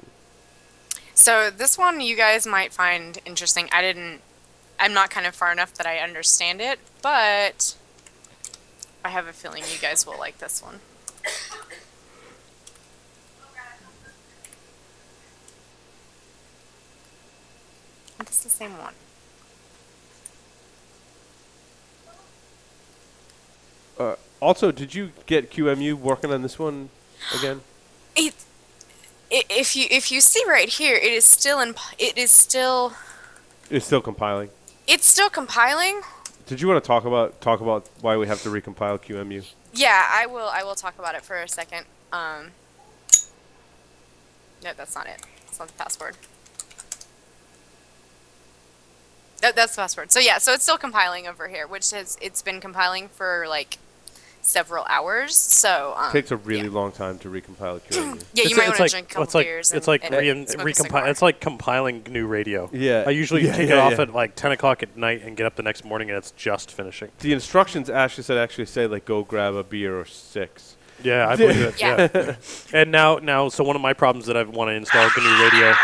So 1.14 1.50
this 1.50 1.76
one 1.78 2.00
you 2.00 2.16
guys 2.16 2.46
might 2.46 2.72
find 2.72 3.18
interesting. 3.26 3.68
I 3.72 3.82
didn't. 3.82 4.20
I'm 4.80 4.92
not 4.94 5.10
kind 5.10 5.26
of 5.26 5.34
far 5.34 5.52
enough 5.52 5.74
that 5.74 5.86
I 5.86 5.98
understand 5.98 6.60
it, 6.60 6.78
but 7.02 7.74
I 9.04 9.08
have 9.08 9.26
a 9.26 9.32
feeling 9.32 9.64
you 9.72 9.78
guys 9.80 10.06
will 10.06 10.18
like 10.18 10.38
this 10.38 10.62
one. 10.62 10.80
It's 18.20 18.44
the 18.44 18.48
same 18.48 18.78
one. 18.78 18.94
Uh, 23.98 24.16
also, 24.40 24.72
did 24.72 24.94
you 24.94 25.10
get 25.26 25.50
QMU 25.50 25.94
working 25.94 26.32
on 26.32 26.42
this 26.42 26.58
one 26.58 26.88
again? 27.36 27.60
It, 28.16 28.34
i 29.32 29.42
if 29.50 29.76
you 29.76 29.86
if 29.90 30.10
you 30.10 30.20
see 30.20 30.42
right 30.48 30.68
here, 30.68 30.96
it 30.96 31.12
is 31.12 31.24
still 31.24 31.60
in. 31.60 31.74
It 31.98 32.16
is 32.16 32.30
still. 32.30 32.94
It's 33.70 33.86
still 33.86 34.00
compiling. 34.00 34.50
It's 34.86 35.06
still 35.06 35.30
compiling. 35.30 36.00
Did 36.46 36.60
you 36.60 36.68
want 36.68 36.82
to 36.82 36.86
talk 36.86 37.04
about 37.04 37.40
talk 37.40 37.60
about 37.60 37.88
why 38.00 38.16
we 38.16 38.26
have 38.26 38.42
to 38.42 38.48
recompile 38.48 39.00
QMU? 39.00 39.46
Yeah, 39.72 40.06
I 40.10 40.26
will. 40.26 40.48
I 40.52 40.62
will 40.62 40.74
talk 40.74 40.98
about 40.98 41.14
it 41.14 41.22
for 41.22 41.36
a 41.36 41.48
second. 41.48 41.86
Um. 42.12 42.50
No, 44.62 44.70
that's 44.76 44.94
not 44.94 45.06
it. 45.06 45.22
That's 45.46 45.58
not 45.58 45.68
the 45.68 45.74
password. 45.74 46.16
That, 49.40 49.56
that's 49.56 49.74
the 49.74 49.82
password. 49.82 50.12
So 50.12 50.20
yeah, 50.20 50.38
so 50.38 50.52
it's 50.52 50.62
still 50.62 50.78
compiling 50.78 51.26
over 51.26 51.48
here, 51.48 51.66
which 51.66 51.90
has 51.90 52.16
it's 52.20 52.42
been 52.42 52.60
compiling 52.60 53.08
for 53.08 53.46
like 53.48 53.78
several 54.42 54.84
hours. 54.88 55.34
So 55.36 55.94
um, 55.96 56.12
takes 56.12 56.30
a 56.30 56.36
really 56.36 56.64
yeah. 56.68 56.74
long 56.74 56.92
time 56.92 57.18
to 57.20 57.28
recompile 57.28 57.80
QMU. 57.80 58.22
Yeah, 58.34 58.44
you 58.44 58.50
It's- 58.50 58.56
might 58.56 58.68
it's 58.68 58.68
want 58.68 58.76
to 58.76 58.82
like, 58.82 58.90
drink 58.90 59.06
a 59.06 59.08
couple 59.08 59.22
it's 59.24 59.34
like, 59.34 59.46
beers. 59.46 59.72
It's 59.72 59.86
and, 59.86 59.88
like 59.88 60.04
and 60.04 60.64
re- 60.64 60.72
smoke 60.74 60.92
a. 60.92 61.08
It's 61.10 61.22
like 61.22 61.40
compiling 61.40 62.02
new 62.10 62.26
radio. 62.26 62.68
Yeah. 62.72 63.04
I 63.06 63.10
usually 63.10 63.44
Yeah, 63.46 63.56
take 63.56 63.68
yeah, 63.68 63.76
it 63.76 63.78
off 63.78 63.92
yeah. 63.92 64.02
at 64.02 64.12
like 64.12 64.34
10 64.34 64.52
o'clock 64.52 64.82
at 64.82 64.96
night 64.96 65.22
and 65.22 65.36
get 65.36 65.46
up 65.46 65.56
the 65.56 65.62
next 65.62 65.84
morning 65.84 66.10
and 66.10 66.18
it's 66.18 66.32
just 66.32 66.70
finishing. 66.72 67.10
the 67.20 67.32
instructions 67.32 67.88
Ashley 67.88 68.24
said 68.24 68.36
actually 68.38 68.66
say 68.66 68.86
like 68.86 69.04
go 69.04 69.22
grab 69.24 69.54
a 69.54 69.64
beer 69.64 69.98
or 69.98 70.04
six. 70.04 70.76
Yeah, 71.02 71.28
I 71.28 71.36
believe 71.36 71.60
it. 71.60 71.80
Yeah. 71.80 72.08
Yeah. 72.14 72.34
and 72.72 72.92
now, 72.92 73.16
now, 73.16 73.48
so 73.48 73.64
one 73.64 73.76
of 73.76 73.82
my 73.82 73.92
problems 73.92 74.26
that 74.26 74.36
I 74.36 74.42
want 74.44 74.68
to 74.68 74.74
install 74.74 75.08
GNU 75.16 75.42
Radio. 75.44 75.74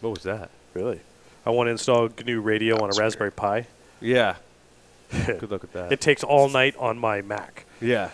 What 0.00 0.10
was 0.10 0.22
that? 0.22 0.50
Really? 0.74 1.00
I 1.44 1.50
want 1.50 1.66
to 1.66 1.72
install 1.72 2.08
GNU 2.08 2.40
Radio 2.40 2.76
on 2.76 2.84
a 2.84 2.86
That's 2.88 2.98
Raspberry 2.98 3.32
Pi. 3.32 3.66
Yeah. 4.00 4.36
Good 5.26 5.50
luck 5.50 5.62
with 5.62 5.72
that. 5.72 5.92
It 5.92 6.00
takes 6.00 6.22
all 6.24 6.48
night 6.48 6.74
on 6.78 6.98
my 6.98 7.22
Mac. 7.22 7.64
yeah. 7.80 8.10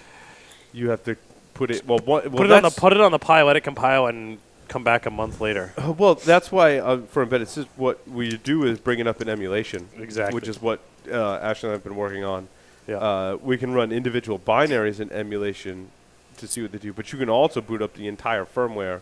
You 0.72 0.90
have 0.90 1.02
to 1.04 1.16
put 1.54 1.70
it 1.70 1.87
well. 1.87 1.98
What, 1.98 2.24
well 2.28 2.37
put 2.38 2.46
it 2.46 2.52
on 2.52 2.62
the 2.62 2.68
that's- 2.68 2.78
put 2.78 2.92
it 2.92 3.00
on 3.00 3.11
the 3.12 3.18
Pi, 3.18 3.42
let 3.42 3.56
it 3.56 3.62
compile, 3.62 4.06
and 4.06 4.38
come 4.68 4.84
back 4.84 5.06
a 5.06 5.11
month 5.11 5.40
later. 5.40 5.72
Uh, 5.78 5.92
well, 5.92 6.14
that's 6.14 6.52
why 6.52 6.76
uh, 6.78 6.98
for 7.02 7.22
embedded 7.22 7.48
systems, 7.48 7.68
what 7.76 8.06
we 8.06 8.37
do 8.37 8.64
is 8.64 8.78
bring 8.78 8.98
it 8.98 9.06
up 9.06 9.22
in 9.22 9.28
emulation, 9.30 9.88
Exactly. 9.96 10.34
which 10.34 10.46
is 10.46 10.61
what 10.61 10.80
uh, 11.11 11.37
Ashley 11.37 11.68
and 11.68 11.72
I 11.72 11.76
have 11.76 11.84
been 11.84 11.96
working 11.96 12.22
on. 12.22 12.48
Yeah. 12.87 12.96
Uh, 12.98 13.38
we 13.42 13.56
can 13.56 13.72
run 13.72 13.92
individual 13.92 14.38
binaries 14.38 15.00
in 15.00 15.11
emulation 15.11 15.90
to 16.37 16.46
see 16.46 16.61
what 16.62 16.72
they 16.72 16.78
do, 16.78 16.92
but 16.92 17.12
you 17.12 17.18
can 17.18 17.30
also 17.30 17.61
boot 17.62 17.80
up 17.80 17.94
the 17.94 18.06
entire 18.08 18.44
firmware 18.44 19.00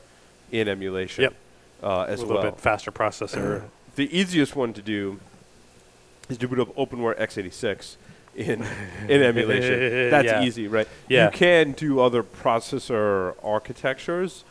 in 0.52 0.68
emulation 0.68 1.22
Yep. 1.22 1.35
uh, 1.82 2.02
as 2.02 2.20
a 2.20 2.26
little 2.26 2.42
well. 2.42 2.52
bit 2.52 2.61
faster 2.61 2.92
processor. 2.92 3.64
The 3.96 4.14
easiest 4.16 4.54
one 4.54 4.72
to 4.74 4.82
do 4.82 5.20
is 6.29 6.39
to 6.39 6.49
boot 6.49 6.61
up 6.61 6.75
OpenWare 6.77 7.19
x86 7.19 7.97
in 8.35 8.62
in 9.09 9.23
emulation. 9.23 10.11
That's 10.11 10.27
Yeah. 10.27 10.43
easy, 10.45 10.69
right? 10.69 10.89
Yeah. 11.09 11.27
You 11.27 11.31
can 11.31 11.73
do 11.73 12.01
other 12.01 12.23
processor 12.23 13.35
architectures. 13.43 14.45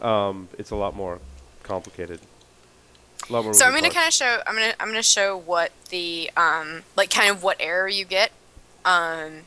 Um, 0.00 0.48
it's 0.58 0.70
a 0.70 0.76
lot 0.76 0.94
more 0.96 1.20
complicated. 1.62 2.20
Lot 3.30 3.44
more 3.44 3.54
So 3.54 3.66
I'm 3.66 3.74
gonna 3.74 3.90
kind 3.90 4.08
of 4.08 4.14
show. 4.14 4.42
I'm 4.46 4.54
gonna 4.54 4.74
I'm 4.80 4.88
gonna 4.88 5.02
show 5.02 5.36
what 5.36 5.70
the 5.90 6.30
um 6.36 6.82
like 6.96 7.10
kind 7.10 7.30
of 7.30 7.42
what 7.42 7.56
error 7.60 7.88
you 7.88 8.04
get, 8.04 8.32
um, 8.84 9.42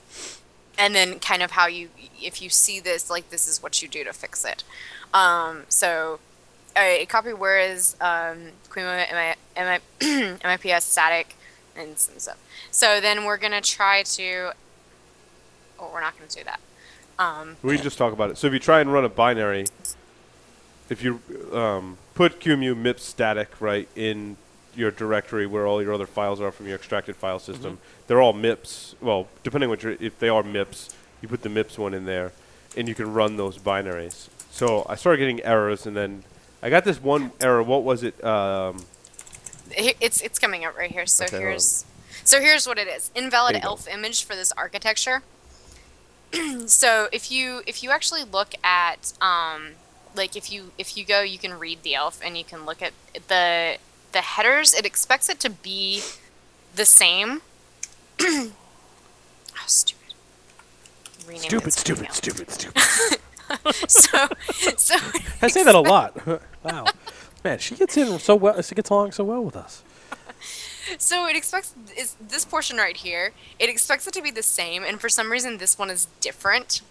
and 0.77 0.95
then 0.95 1.19
kind 1.19 1.43
of 1.43 1.51
how 1.51 1.67
you 1.67 1.89
if 2.21 2.41
you 2.41 2.49
see 2.49 2.79
this 2.79 3.09
like 3.09 3.29
this 3.29 3.47
is 3.47 3.61
what 3.61 3.81
you 3.81 3.87
do 3.87 4.03
to 4.05 4.13
fix 4.13 4.45
it. 4.45 4.63
Um, 5.13 5.63
so 5.67 6.19
a 6.77 7.05
copy 7.07 7.33
where 7.33 7.59
is 7.59 7.95
um 7.99 8.51
Queen 8.69 8.85
MI, 8.85 9.33
MI, 9.57 9.79
MIPS 10.43 10.81
static 10.83 11.35
and 11.75 11.97
some 11.97 12.17
stuff. 12.19 12.37
So 12.71 12.99
then 12.99 13.25
we're 13.25 13.37
gonna 13.37 13.61
try 13.61 14.03
to. 14.03 14.51
Oh, 15.79 15.89
we're 15.93 16.01
not 16.01 16.17
gonna 16.17 16.29
do 16.29 16.43
that. 16.43 16.59
Um, 17.17 17.57
We 17.63 17.75
can 17.75 17.83
just 17.83 17.97
talk 17.97 18.13
about 18.13 18.29
it. 18.31 18.37
So 18.37 18.47
if 18.47 18.53
you 18.53 18.59
try 18.59 18.81
and 18.81 18.91
run 18.91 19.05
a 19.05 19.09
binary, 19.09 19.65
if 20.89 21.03
you 21.03 21.21
um, 21.53 21.97
put 22.13 22.39
QEMU 22.39 22.75
MIPS 22.75 23.01
static 23.01 23.49
right 23.61 23.87
in 23.95 24.37
your 24.75 24.91
directory 24.91 25.47
where 25.47 25.65
all 25.65 25.81
your 25.81 25.93
other 25.93 26.05
files 26.05 26.41
are 26.41 26.51
from 26.51 26.67
your 26.67 26.75
extracted 26.75 27.15
file 27.15 27.39
system, 27.39 27.79
they're 28.07 28.21
all 28.21 28.33
MIPS. 28.33 28.95
Well, 29.01 29.27
depending 29.43 29.69
what 29.69 29.83
your 29.83 29.93
if 29.99 30.19
they 30.19 30.29
are 30.29 30.43
MIPS, 30.43 30.93
you 31.21 31.27
put 31.27 31.41
the 31.41 31.49
MIPS 31.49 31.77
one 31.77 31.93
in 31.93 32.05
there, 32.05 32.33
and 32.75 32.87
you 32.87 32.95
can 32.95 33.13
run 33.13 33.37
those 33.37 33.57
binaries. 33.57 34.27
So 34.51 34.85
I 34.89 34.95
started 34.95 35.17
getting 35.19 35.41
errors, 35.43 35.85
and 35.85 35.95
then 35.95 36.23
I 36.61 36.69
got 36.69 36.83
this 36.83 37.01
one 37.01 37.31
error. 37.41 37.63
What 37.63 37.83
was 37.83 38.03
it? 38.03 38.21
Um, 38.23 38.77
Here- 38.77 38.85
it's 39.71 40.21
it's 40.21 40.39
coming 40.39 40.65
up 40.65 40.77
right 40.77 40.91
here. 40.91 41.05
So 41.05 41.25
Okay, 41.25 41.37
here's 41.39 41.85
so 42.23 42.39
here's 42.41 42.67
what 42.67 42.77
it 42.77 42.87
is. 42.87 43.11
Invalid 43.15 43.53
There 43.55 43.59
you 43.59 43.63
go. 43.63 43.69
elf 43.69 43.87
image 43.87 44.23
for 44.23 44.35
this 44.35 44.51
architecture. 44.53 45.23
so 46.65 47.07
if 47.11 47.31
you 47.31 47.61
if 47.65 47.83
you 47.83 47.91
actually 47.91 48.23
look 48.23 48.53
at 48.63 49.13
um 49.21 49.71
like 50.15 50.35
if 50.35 50.51
you 50.51 50.71
if 50.77 50.95
you 50.97 51.05
go 51.05 51.21
you 51.21 51.37
can 51.37 51.57
read 51.57 51.83
the 51.83 51.93
elf 51.95 52.19
and 52.23 52.37
you 52.37 52.43
can 52.43 52.65
look 52.65 52.81
at 52.81 52.93
the 53.27 53.77
the 54.11 54.21
headers 54.21 54.73
it 54.73 54.85
expects 54.85 55.29
it 55.29 55.39
to 55.41 55.49
be 55.49 56.01
the 56.75 56.85
same. 56.85 57.41
oh 58.21 58.51
stupid. 59.67 60.01
Rename 61.27 61.41
Stupid, 61.43 61.65
this 61.65 61.75
stupid, 61.75 62.01
email. 62.03 62.13
stupid, 62.13 62.51
stupid. 62.51 62.81
So 63.87 64.27
so 64.75 64.95
I 65.43 65.47
say 65.49 65.61
that 65.63 65.75
a 65.75 65.79
lot. 65.79 66.15
wow, 66.63 66.85
man, 67.45 67.59
she 67.59 67.75
gets 67.75 67.95
in 67.95 68.19
so 68.19 68.35
well. 68.35 68.61
She 68.61 68.75
gets 68.75 68.89
along 68.89 69.13
so 69.13 69.23
well 69.23 69.43
with 69.43 69.55
us. 69.55 69.83
So 70.99 71.25
it 71.27 71.35
expects 71.35 71.73
is 71.97 72.15
this 72.21 72.45
portion 72.45 72.77
right 72.77 72.95
here. 72.95 73.31
It 73.57 73.69
expects 73.69 74.05
it 74.05 74.13
to 74.13 74.21
be 74.21 74.29
the 74.29 74.43
same, 74.43 74.83
and 74.83 75.01
for 75.01 75.09
some 75.09 75.31
reason 75.31 75.57
this 75.57 75.79
one 75.79 75.89
is 75.89 76.05
different. 76.21 76.81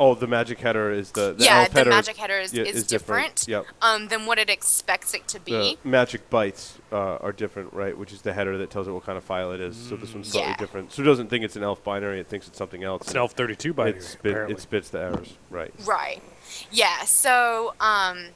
Oh, 0.00 0.14
the 0.14 0.26
magic 0.26 0.58
header 0.58 0.90
is 0.90 1.10
the, 1.12 1.34
the 1.34 1.44
yeah, 1.44 1.58
elf 1.58 1.70
the 1.70 1.80
header 1.80 1.90
magic 1.90 2.16
header 2.16 2.38
is, 2.38 2.54
is, 2.54 2.76
is 2.76 2.86
different. 2.86 3.36
different, 3.46 3.66
Yep. 3.68 3.76
um, 3.82 4.08
than 4.08 4.24
what 4.24 4.38
it 4.38 4.48
expects 4.48 5.12
it 5.12 5.28
to 5.28 5.38
be. 5.38 5.76
The 5.82 5.88
magic 5.88 6.30
bytes 6.30 6.78
uh, 6.90 7.16
are 7.16 7.30
different, 7.30 7.74
right? 7.74 7.96
Which 7.96 8.10
is 8.10 8.22
the 8.22 8.32
header 8.32 8.56
that 8.56 8.70
tells 8.70 8.88
it 8.88 8.92
what 8.92 9.04
kind 9.04 9.18
of 9.18 9.22
file 9.22 9.52
it 9.52 9.60
is. 9.60 9.76
So 9.76 9.96
this 9.96 10.14
one's 10.14 10.28
slightly 10.28 10.52
Yeah. 10.52 10.56
different. 10.56 10.90
So 10.92 11.02
it 11.02 11.04
doesn't 11.04 11.28
think 11.28 11.44
it's 11.44 11.56
an 11.56 11.62
elf 11.62 11.84
binary; 11.84 12.20
it 12.20 12.28
thinks 12.28 12.48
it's 12.48 12.56
something 12.56 12.82
else. 12.82 13.02
It's 13.02 13.10
an 13.10 13.18
ELF 13.18 13.32
32 13.32 13.74
binary. 13.74 13.98
It, 13.98 14.02
spit, 14.02 14.50
it 14.50 14.60
spits 14.60 14.88
the 14.88 15.00
errors, 15.00 15.34
right? 15.50 15.74
Right. 15.84 16.22
Yeah. 16.72 17.02
So, 17.04 17.74
um, 17.80 18.28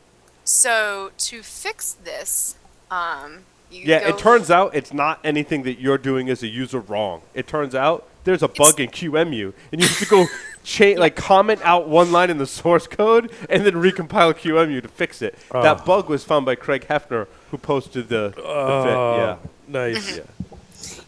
so 0.47 1.11
to 1.19 1.43
fix 1.43 1.93
this, 2.05 2.57
um, 2.91 3.41
you 3.71 3.83
Yeah, 3.85 4.01
go, 4.01 4.07
it 4.09 4.19
turns 4.19 4.51
out 4.51 4.75
it's 4.75 4.93
not 4.93 5.19
anything 5.25 5.65
that 5.65 5.79
you're 5.81 5.99
doing 5.99 6.29
as 6.31 6.43
a 6.43 6.47
user 6.47 6.81
wrong. 6.81 7.21
It 7.35 7.47
turns 7.47 7.75
out 7.75 8.07
there's 8.25 8.43
a 8.43 8.49
bug 8.49 8.81
in 8.81 8.89
QMU, 8.91 9.53
and 9.73 9.81
you 9.81 9.87
have 9.87 9.99
to 9.99 10.07
go 10.07 10.27
cha- 10.65 10.95
like 10.99 11.15
comment 11.17 11.61
out 11.65 11.89
one 11.89 12.11
line 12.13 12.31
in 12.31 12.39
the 12.39 12.47
source 12.47 12.87
code 12.87 13.31
and 13.51 13.67
then 13.67 13.75
recompile 13.75 14.33
QMU 14.35 14.81
to 14.83 14.89
fix 14.89 15.21
it. 15.21 15.37
Ah. 15.53 15.63
That 15.63 15.85
bug 15.85 16.09
was 16.09 16.25
found 16.25 16.47
by 16.47 16.55
Craig 16.55 16.87
Hefner, 16.89 17.27
who 17.51 17.59
posted 17.59 18.09
the, 18.09 18.33
the 18.35 18.43
Oh, 18.43 19.39
fit. 19.43 19.51
Nice. 19.71 20.17
Yeah, 20.17 20.23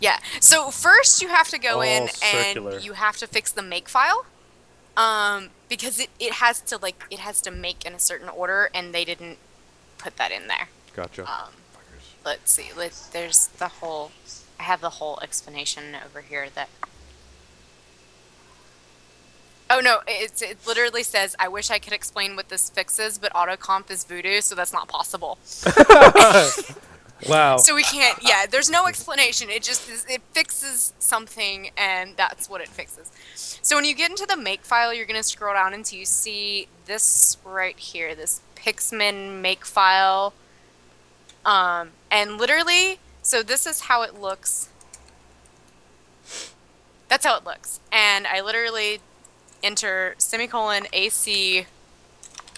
Yeah. 0.01 0.19
So 0.41 0.71
first 0.71 1.23
you 1.23 1.29
have 1.29 1.49
to 1.51 1.59
go 1.59 1.77
All 1.77 1.83
in 1.83 2.09
circular. 2.09 2.73
and 2.73 2.85
you 2.85 2.95
have 2.95 3.17
to 3.19 3.27
fix 3.29 3.53
the 3.53 3.63
make 3.63 3.89
file. 3.89 4.27
Um, 4.97 5.51
because 5.69 6.01
it, 6.01 6.11
it 6.19 6.35
has 6.35 6.61
to 6.63 6.79
like 6.79 7.05
it 7.11 7.21
has 7.21 7.41
to 7.43 7.51
make 7.51 7.85
in 7.85 7.93
a 7.93 7.99
certain 7.99 8.29
order 8.29 8.71
and 8.75 8.95
they 8.95 9.05
didn't 9.05 9.39
put 9.99 10.17
that 10.17 10.31
in 10.31 10.49
there. 10.49 10.69
gotcha. 10.95 11.23
Um, 11.23 11.51
let's 12.25 12.51
see. 12.51 12.71
Let, 12.77 13.09
there's 13.13 13.49
the 13.49 13.69
whole 13.69 14.13
I 14.59 14.65
have 14.65 14.81
the 14.81 14.91
whole 14.91 15.19
explanation 15.21 15.97
over 16.05 16.21
here 16.21 16.49
that 16.55 16.69
Oh 19.71 19.81
no, 19.81 20.01
it's, 20.07 20.41
it 20.41 20.57
literally 20.67 21.03
says, 21.03 21.37
I 21.39 21.49
wish 21.49 21.71
I 21.71 21.79
could 21.79 21.93
explain 21.93 22.37
what 22.37 22.49
this 22.49 22.71
fixes, 22.71 23.19
but 23.19 23.31
autocomp 23.35 23.91
is 23.91 24.03
voodoo, 24.03 24.41
so 24.41 24.55
that's 24.55 24.73
not 24.73 24.89
possible. 24.89 25.39
Wow. 27.27 27.57
So 27.57 27.75
we 27.75 27.83
can't. 27.83 28.19
Yeah, 28.23 28.47
there's 28.47 28.71
no 28.71 28.87
explanation. 28.87 29.51
It 29.51 29.63
just 29.63 29.89
is, 29.89 30.05
it 30.09 30.23
fixes 30.33 30.93
something, 30.99 31.71
and 31.77 32.17
that's 32.17 32.49
what 32.49 32.61
it 32.61 32.69
fixes. 32.69 33.11
So 33.63 33.77
when 33.77 33.85
you 33.85 33.95
get 33.95 34.11
into 34.11 34.27
the 34.27 34.37
make 34.37 34.65
file, 34.65 34.95
you're 34.95 35.07
gonna 35.07 35.23
scroll 35.23 35.55
down 35.55 35.75
until 35.75 35.99
you 35.99 36.05
see 36.05 36.69
this 36.87 37.37
right 37.45 37.79
here, 37.79 38.15
this 38.15 38.41
Pixman 38.55 39.41
make 39.41 39.65
file. 39.65 40.33
Um, 41.45 41.91
and 42.11 42.39
literally, 42.39 42.99
so 43.23 43.43
this 43.43 43.67
is 43.67 43.83
how 43.83 44.03
it 44.03 44.19
looks. 44.19 44.69
That's 47.09 47.25
how 47.25 47.37
it 47.39 47.45
looks, 47.45 47.81
and 47.91 48.27
I 48.27 48.41
literally 48.43 49.01
enter 49.63 50.15
semicolon 50.19 50.87
AC 50.93 51.67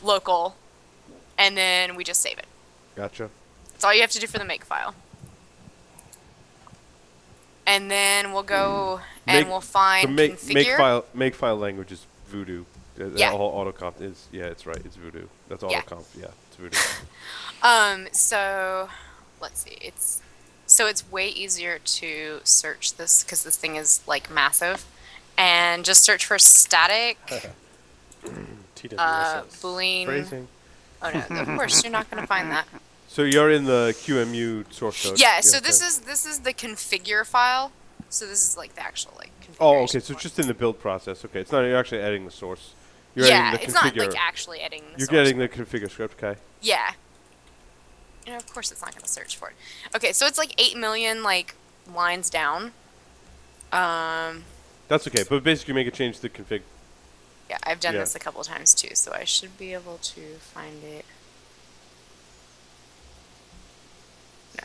local, 0.03 0.57
and 1.39 1.57
then 1.57 1.95
we 1.95 2.05
just 2.05 2.21
save 2.21 2.39
it. 2.39 2.47
gotcha. 2.97 3.31
That's 3.81 3.87
all 3.87 3.95
you 3.95 4.03
have 4.03 4.11
to 4.11 4.19
do 4.21 4.27
for 4.27 4.37
the 4.39 4.45
make 4.45 4.63
file. 4.63 4.95
And 7.67 7.91
then 7.91 8.35
we'll 8.35 8.43
go 8.43 9.01
and 9.27 9.39
Make- 9.39 9.49
we'll 9.49 9.63
find 9.63 10.07
the 10.07 10.13
make, 10.13 10.33
configure. 10.37 10.55
make 10.55 10.77
file 10.77 11.05
make 11.15 11.35
file 11.35 11.57
language 11.57 11.91
is 11.91 12.05
Voodoo. 12.29 12.65
Uh, 13.01 13.05
That 13.09 13.13
Yeah. 13.19 13.31
whole 13.31 13.55
autocomp 13.65 14.03
is 14.03 14.27
yeah, 14.31 14.45
it's 14.45 14.67
right. 14.67 14.77
It's 14.85 14.97
Voodoo. 14.97 15.29
That's 15.49 15.63
Yeah. 15.67 15.81
autocomp. 15.81 16.05
Yeah, 16.15 16.27
it's 16.49 16.57
Voodoo. 16.57 16.77
Um, 17.63 18.09
so 18.13 18.91
let's 19.41 19.63
see. 19.63 19.79
It's 19.81 20.21
so 20.67 20.87
it's 20.87 21.11
way 21.11 21.29
easier 21.29 21.79
to 21.79 22.41
search 22.45 22.97
this 22.97 23.23
because 23.25 23.45
this 23.45 23.57
thing 23.57 23.77
is 23.77 24.01
like 24.07 24.29
massive, 24.29 24.85
and 25.39 25.87
just 25.87 26.05
search 26.05 26.27
for 26.27 26.39
static 26.39 27.17
TWSS. 28.77 28.99
uh, 28.99 29.43
boolean. 29.63 30.05
Phrasing. 30.05 30.49
Oh 31.01 31.11
no, 31.11 31.21
of 31.41 31.47
course 31.49 31.83
you're 31.83 31.91
not 31.93 32.11
gonna 32.11 32.27
find 32.27 32.51
that. 32.51 32.67
So 33.11 33.25
you're 33.25 33.51
in 33.51 33.65
the 33.65 33.93
QMU 34.05 34.73
source 34.73 35.03
code. 35.05 35.19
Yeah. 35.19 35.41
So 35.41 35.59
this 35.59 35.83
is 35.83 35.99
this 36.03 36.25
is 36.25 36.41
the 36.41 36.55
configure 36.55 37.27
file. 37.27 37.73
So 38.09 38.25
this 38.25 38.49
is 38.49 38.57
like 38.57 38.77
the 38.77 38.85
actual 38.85 39.15
like. 39.19 39.33
Oh, 39.59 39.79
okay. 39.83 39.99
So 39.99 40.13
it's 40.13 40.23
just 40.23 40.39
in 40.39 40.47
the 40.47 40.55
build 40.55 40.79
process. 40.79 41.25
Okay, 41.25 41.41
it's 41.41 41.51
not. 41.51 41.63
You're 41.63 41.77
actually 41.77 42.03
editing 42.03 42.25
the 42.25 42.31
source. 42.31 42.75
You're 43.17 43.27
yeah, 43.27 43.57
it's 43.61 43.75
configure. 43.75 43.97
not 43.97 43.97
like 43.97 44.17
actually 44.17 44.61
editing 44.61 44.85
the 44.93 44.99
you're 45.01 45.09
getting 45.09 45.39
the 45.39 45.49
configure 45.49 45.91
script. 45.91 46.23
Okay. 46.23 46.39
Yeah. 46.63 46.93
And 48.29 48.37
of 48.37 48.47
course 48.53 48.71
it's 48.71 48.81
not 48.81 48.93
going 48.93 49.03
to 49.03 49.09
search 49.09 49.37
for 49.37 49.49
it. 49.49 49.57
Okay, 49.97 50.13
so 50.13 50.27
it's 50.27 50.39
like 50.39 50.55
8 50.57 50.77
million 50.77 51.25
like 51.25 51.57
lines 51.93 52.31
down. 52.31 52.71
Um 53.73 54.45
That's 54.87 55.09
okay. 55.09 55.25
But 55.29 55.43
basically, 55.43 55.75
make 55.75 55.89
a 55.89 55.91
change 55.91 56.17
to 56.17 56.23
the 56.23 56.29
config. 56.31 56.63
yeah, 57.49 57.59
I've 57.65 57.81
done 57.81 57.95
Yeah. 57.95 58.01
this 58.01 58.15
a 58.15 58.21
couple 58.21 58.45
times 58.45 58.73
too, 58.73 58.95
so 58.95 59.13
I 59.13 59.25
should 59.25 59.59
be 59.59 59.75
able 59.75 59.99
to 59.99 60.21
find 60.39 60.85
it. 60.85 61.05
No. 64.59 64.65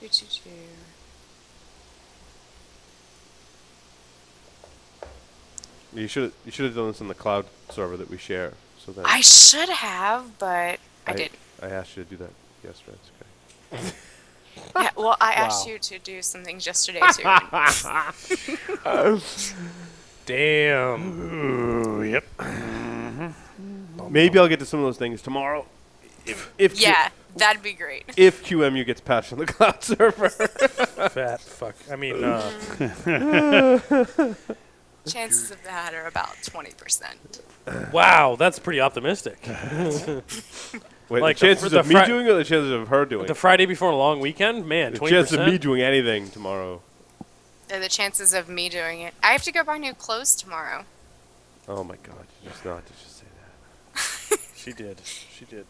Two, 0.00 0.08
two, 0.08 0.26
two. 0.26 0.50
You 5.92 6.06
should 6.08 6.32
you 6.44 6.52
should 6.52 6.66
have 6.66 6.74
done 6.74 6.88
this 6.88 7.00
on 7.00 7.08
the 7.08 7.14
cloud 7.14 7.46
server 7.70 7.96
that 7.96 8.08
we 8.08 8.16
share. 8.16 8.54
So 8.78 8.92
that 8.92 9.04
I 9.04 9.20
should 9.20 9.68
have, 9.68 10.38
but 10.38 10.78
I, 11.06 11.12
didn't. 11.12 11.32
I 11.62 11.68
asked 11.68 11.96
you 11.96 12.04
to 12.04 12.10
do 12.10 12.16
that 12.16 12.30
yesterday. 12.64 12.96
It's 13.72 13.82
okay. 13.90 13.92
Yeah, 14.76 14.90
well, 14.96 15.16
I 15.20 15.32
asked 15.32 15.66
you 15.66 15.78
to 15.78 15.98
do 16.00 16.22
some 16.22 16.42
things 16.44 16.66
yesterday 16.66 17.00
too. 17.14 17.22
Damn. 20.26 22.04
yep. 22.04 22.24
Mm-hmm. 22.38 24.12
Maybe 24.12 24.38
I'll 24.38 24.48
get 24.48 24.58
to 24.58 24.66
some 24.66 24.80
of 24.80 24.86
those 24.86 24.96
things 24.98 25.22
tomorrow. 25.22 25.66
If 26.26 26.52
if 26.58 26.74
Q- 26.76 26.88
yeah, 26.88 27.10
that'd 27.36 27.62
be 27.62 27.72
great. 27.72 28.04
if 28.16 28.44
QMU 28.44 28.84
gets 28.86 29.00
patched 29.00 29.32
on 29.32 29.38
the 29.38 29.46
cloud 29.52 29.82
server. 29.82 30.28
Fat 30.30 31.40
fuck. 31.40 31.74
I 31.90 31.96
mean, 31.96 32.22
uh, 32.24 32.50
Chances 35.06 35.50
of 35.50 35.62
that 35.64 35.94
are 35.94 36.06
about 36.06 36.36
20%. 36.42 37.90
wow, 37.92 38.36
that's 38.36 38.58
pretty 38.58 38.80
optimistic. 38.80 39.38
Wait, 41.08 41.22
Like 41.22 41.38
the 41.38 41.46
the 41.46 41.54
chances 41.54 41.62
fr- 41.64 41.68
the 41.70 41.80
of 41.80 41.88
me 41.88 41.94
fri- 41.94 42.06
doing 42.06 42.26
it 42.26 42.30
or 42.30 42.36
the 42.36 42.44
chances 42.44 42.70
of 42.70 42.88
her 42.88 43.04
doing 43.06 43.24
it? 43.24 43.28
The 43.28 43.32
it? 43.32 43.36
Friday 43.38 43.66
before 43.66 43.90
a 43.90 43.96
long 43.96 44.20
weekend, 44.20 44.66
man, 44.68 44.92
The 44.92 44.98
twenty 44.98 45.12
chances 45.16 45.38
of 45.38 45.46
me 45.46 45.56
doing 45.58 45.80
anything 45.82 46.28
tomorrow. 46.30 46.82
Are 47.72 47.80
the 47.80 47.88
chances 47.88 48.34
of 48.34 48.48
me 48.48 48.68
doing 48.68 49.00
it. 49.00 49.14
I 49.22 49.28
have 49.32 49.42
to 49.44 49.52
go 49.52 49.64
buy 49.64 49.78
new 49.78 49.94
clothes 49.94 50.34
tomorrow. 50.36 50.84
Oh 51.68 51.82
my 51.82 51.96
god, 52.02 52.26
you 52.44 52.50
just 52.50 52.64
not 52.64 52.84
to 52.86 52.92
just 52.92 53.18
say 53.18 53.26
that. 54.30 54.40
She 54.54 54.72
did. 54.72 55.00
She 55.04 55.44
did. 55.46 55.66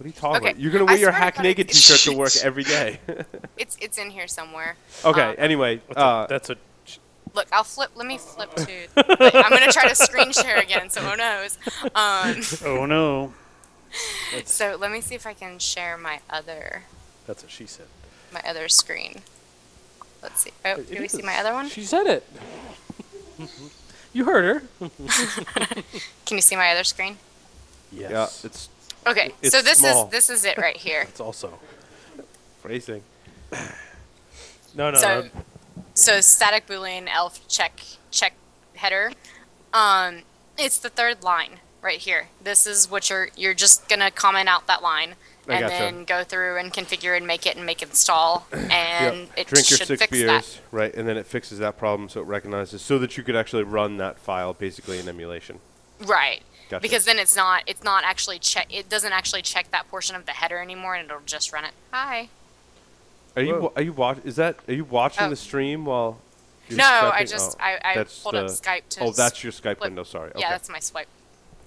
What 0.00 0.04
are 0.06 0.08
you 0.08 0.14
talking 0.14 0.36
Okay, 0.40 0.50
about? 0.52 0.60
You're 0.62 0.72
gonna 0.72 0.84
I 0.86 0.92
wear 0.94 0.96
your 0.98 1.10
hack 1.12 1.42
naked 1.42 1.68
t-shirt 1.68 1.98
to 2.10 2.16
work 2.16 2.32
every 2.42 2.64
day. 2.64 3.00
It's 3.58 3.76
it's 3.82 3.98
in 3.98 4.08
here 4.08 4.26
somewhere. 4.26 4.76
okay. 5.04 5.20
Um, 5.20 5.34
anyway, 5.36 5.82
That's, 5.88 5.98
uh, 5.98 6.24
a, 6.24 6.26
that's 6.26 6.48
a. 6.48 6.56
Look, 7.34 7.46
I'll 7.52 7.64
flip. 7.64 7.90
Let 7.94 8.06
me 8.06 8.16
flip 8.16 8.54
to. 8.56 8.88
like, 8.96 9.34
I'm 9.34 9.50
gonna 9.50 9.70
try 9.70 9.86
to 9.86 9.94
screen 9.94 10.32
share 10.32 10.58
again, 10.58 10.88
so 10.88 11.02
who 11.02 11.14
knows? 11.18 11.58
Um, 11.94 12.40
Oh 12.64 12.86
no. 12.86 13.34
so 14.46 14.78
let 14.80 14.90
me 14.90 15.02
see 15.02 15.14
if 15.14 15.26
I 15.26 15.34
can 15.34 15.58
share 15.58 15.98
my 15.98 16.20
other 16.30 16.84
That's 17.26 17.42
what 17.42 17.52
she 17.52 17.66
said. 17.66 17.84
my 18.32 18.40
other 18.48 18.70
screen. 18.70 19.16
Let's 20.22 20.40
see. 20.40 20.52
Oh, 20.64 20.76
It 20.80 20.90
do 20.90 20.98
we 20.98 21.08
see 21.08 21.20
my 21.20 21.36
other 21.36 21.52
one? 21.52 21.68
She 21.68 21.84
said 21.84 22.06
it. 22.06 22.26
you 24.14 24.24
heard 24.24 24.62
her. 24.80 24.88
Can 26.24 26.36
you 26.38 26.40
see 26.40 26.56
my 26.56 26.70
other 26.70 26.84
screen? 26.84 27.18
Yes. 27.92 28.10
yeah, 28.10 28.46
it's 28.48 28.70
Okay, 29.06 29.32
It's 29.42 29.54
so 29.54 29.62
this 29.62 29.78
small. 29.78 30.04
is 30.06 30.10
this 30.10 30.30
is 30.30 30.44
it 30.44 30.58
right 30.58 30.76
here. 30.76 31.02
It's 31.08 31.20
also. 31.20 31.58
phrasing. 32.62 33.02
No, 34.74 34.90
no, 34.90 34.98
so 34.98 35.20
no. 35.22 35.30
so 35.94 36.20
static 36.20 36.66
boolean 36.66 37.08
elf 37.12 37.46
check 37.48 37.80
check 38.12 38.34
header 38.76 39.10
um 39.74 40.20
it's 40.56 40.78
the 40.78 40.88
third 40.88 41.22
line 41.24 41.58
right 41.82 41.98
here 41.98 42.28
this 42.42 42.66
is 42.66 42.88
what 42.88 43.10
you're 43.10 43.30
you're 43.36 43.54
just 43.54 43.88
gonna 43.88 44.10
comment 44.12 44.48
out 44.48 44.66
that 44.68 44.80
line 44.82 45.14
I 45.48 45.54
and 45.54 45.60
gotcha. 45.62 45.68
then 45.82 46.04
go 46.04 46.22
through 46.22 46.58
and 46.58 46.72
configure 46.72 47.16
and 47.16 47.26
make 47.26 47.46
it 47.46 47.56
and 47.56 47.66
make 47.66 47.82
install 47.82 48.46
and 48.52 48.70
Yep. 49.26 49.28
it 49.38 49.46
Drink 49.48 49.70
your 49.70 49.78
should 49.78 49.88
six 49.88 50.00
fix 50.02 50.10
beers, 50.12 50.26
that 50.28 50.60
right, 50.70 50.94
and 50.94 51.08
then 51.08 51.16
it 51.16 51.26
fixes 51.26 51.58
that 51.58 51.76
problem, 51.76 52.08
so 52.08 52.20
it 52.20 52.24
recognizes, 52.26 52.80
so 52.82 52.98
that 53.00 53.16
you 53.16 53.24
could 53.24 53.34
actually 53.34 53.64
run 53.64 53.96
that 53.96 54.18
file 54.20 54.54
basically 54.54 54.98
in 55.00 55.08
emulation. 55.08 55.58
right 56.04 56.42
Gotcha. 56.70 56.80
because 56.82 57.04
then 57.04 57.18
it's 57.18 57.34
not 57.36 57.64
it's 57.66 57.82
not 57.82 58.04
actually 58.04 58.38
check 58.38 58.66
it 58.70 58.88
doesn't 58.88 59.12
actually 59.12 59.42
check 59.42 59.70
that 59.72 59.88
portion 59.90 60.14
of 60.16 60.24
the 60.24 60.32
header 60.32 60.58
anymore 60.60 60.94
and 60.94 61.04
it'll 61.10 61.20
just 61.26 61.52
run 61.52 61.64
it 61.64 61.72
hi 61.92 62.28
Are 63.36 63.42
you 63.42 63.54
Whoa. 63.54 63.60
wa- 63.60 63.72
are 63.76 63.82
you 63.82 63.92
watch? 63.92 64.18
Is 64.24 64.36
that 64.36 64.56
are 64.68 64.72
you 64.74 64.84
watching 64.84 65.24
Oh. 65.26 65.30
the 65.30 65.36
stream 65.36 65.84
while? 65.84 66.18
you're 66.68 66.78
no 66.78 67.10
i 67.12 67.24
just 67.24 67.56
Oh, 67.58 67.64
I, 67.64 67.78
I 67.84 67.94
that's 67.96 68.18
pulled 68.20 68.36
up 68.36 68.46
skype 68.46 68.82
to 68.90 69.00
Oh, 69.02 69.10
that's 69.12 69.42
your 69.42 69.52
Skype 69.52 69.78
flip- 69.78 69.80
window. 69.80 70.04
Sorry. 70.04 70.30
yeah 70.36 70.50
that's 70.50 70.68
my 70.68 70.78
swipe 70.78 71.08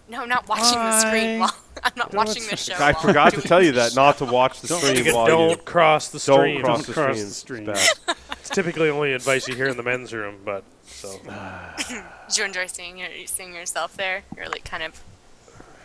no 0.07 0.21
I'm 0.23 0.29
not 0.29 0.47
watching 0.47 0.77
the 0.79 0.99
screen 0.99 1.39
while 1.41 1.55
i'm 1.83 1.91
not 1.97 2.11
Don't 2.11 2.25
watching 2.25 2.43
the 2.49 2.55
show 2.55 2.75
I 2.79 2.93
forgot 2.93 3.33
to 3.33 3.41
tell 3.41 3.61
you 3.61 3.73
that 3.73 3.95
not 3.95 4.17
to 4.19 4.25
watch 4.25 4.61
the 4.61 4.69
Don't 4.69 4.79
stream 4.79 4.97
forget- 4.97 5.13
while 5.15 5.27
don't 5.27 5.49
you 5.51 5.57
cross 5.57 6.07
the 6.09 6.19
don't 6.19 6.39
stream. 6.39 6.61
cross 6.63 6.77
Don't 6.77 6.87
the 6.87 6.93
cross 6.93 7.15
stream. 7.35 7.65
the 7.65 7.67
stream. 7.67 7.69
It's. 7.69 7.99
It's 8.39 8.49
typically 8.49 8.89
only 8.89 9.13
advice 9.13 9.47
you 9.47 9.55
hear 9.55 9.67
in 9.67 9.77
the 9.77 9.83
men's 9.83 10.13
room, 10.13 10.35
but 10.43 10.63
So 10.85 11.19
Did 12.27 12.37
you 12.37 12.45
enjoy 12.45 12.67
seeing 12.67 12.97
your 12.97 13.09
seeing 13.25 13.53
yourself 13.53 13.95
there? 13.95 14.23
You're 14.35 14.49
like 14.49 14.65
kind 14.65 14.83
of 14.83 15.01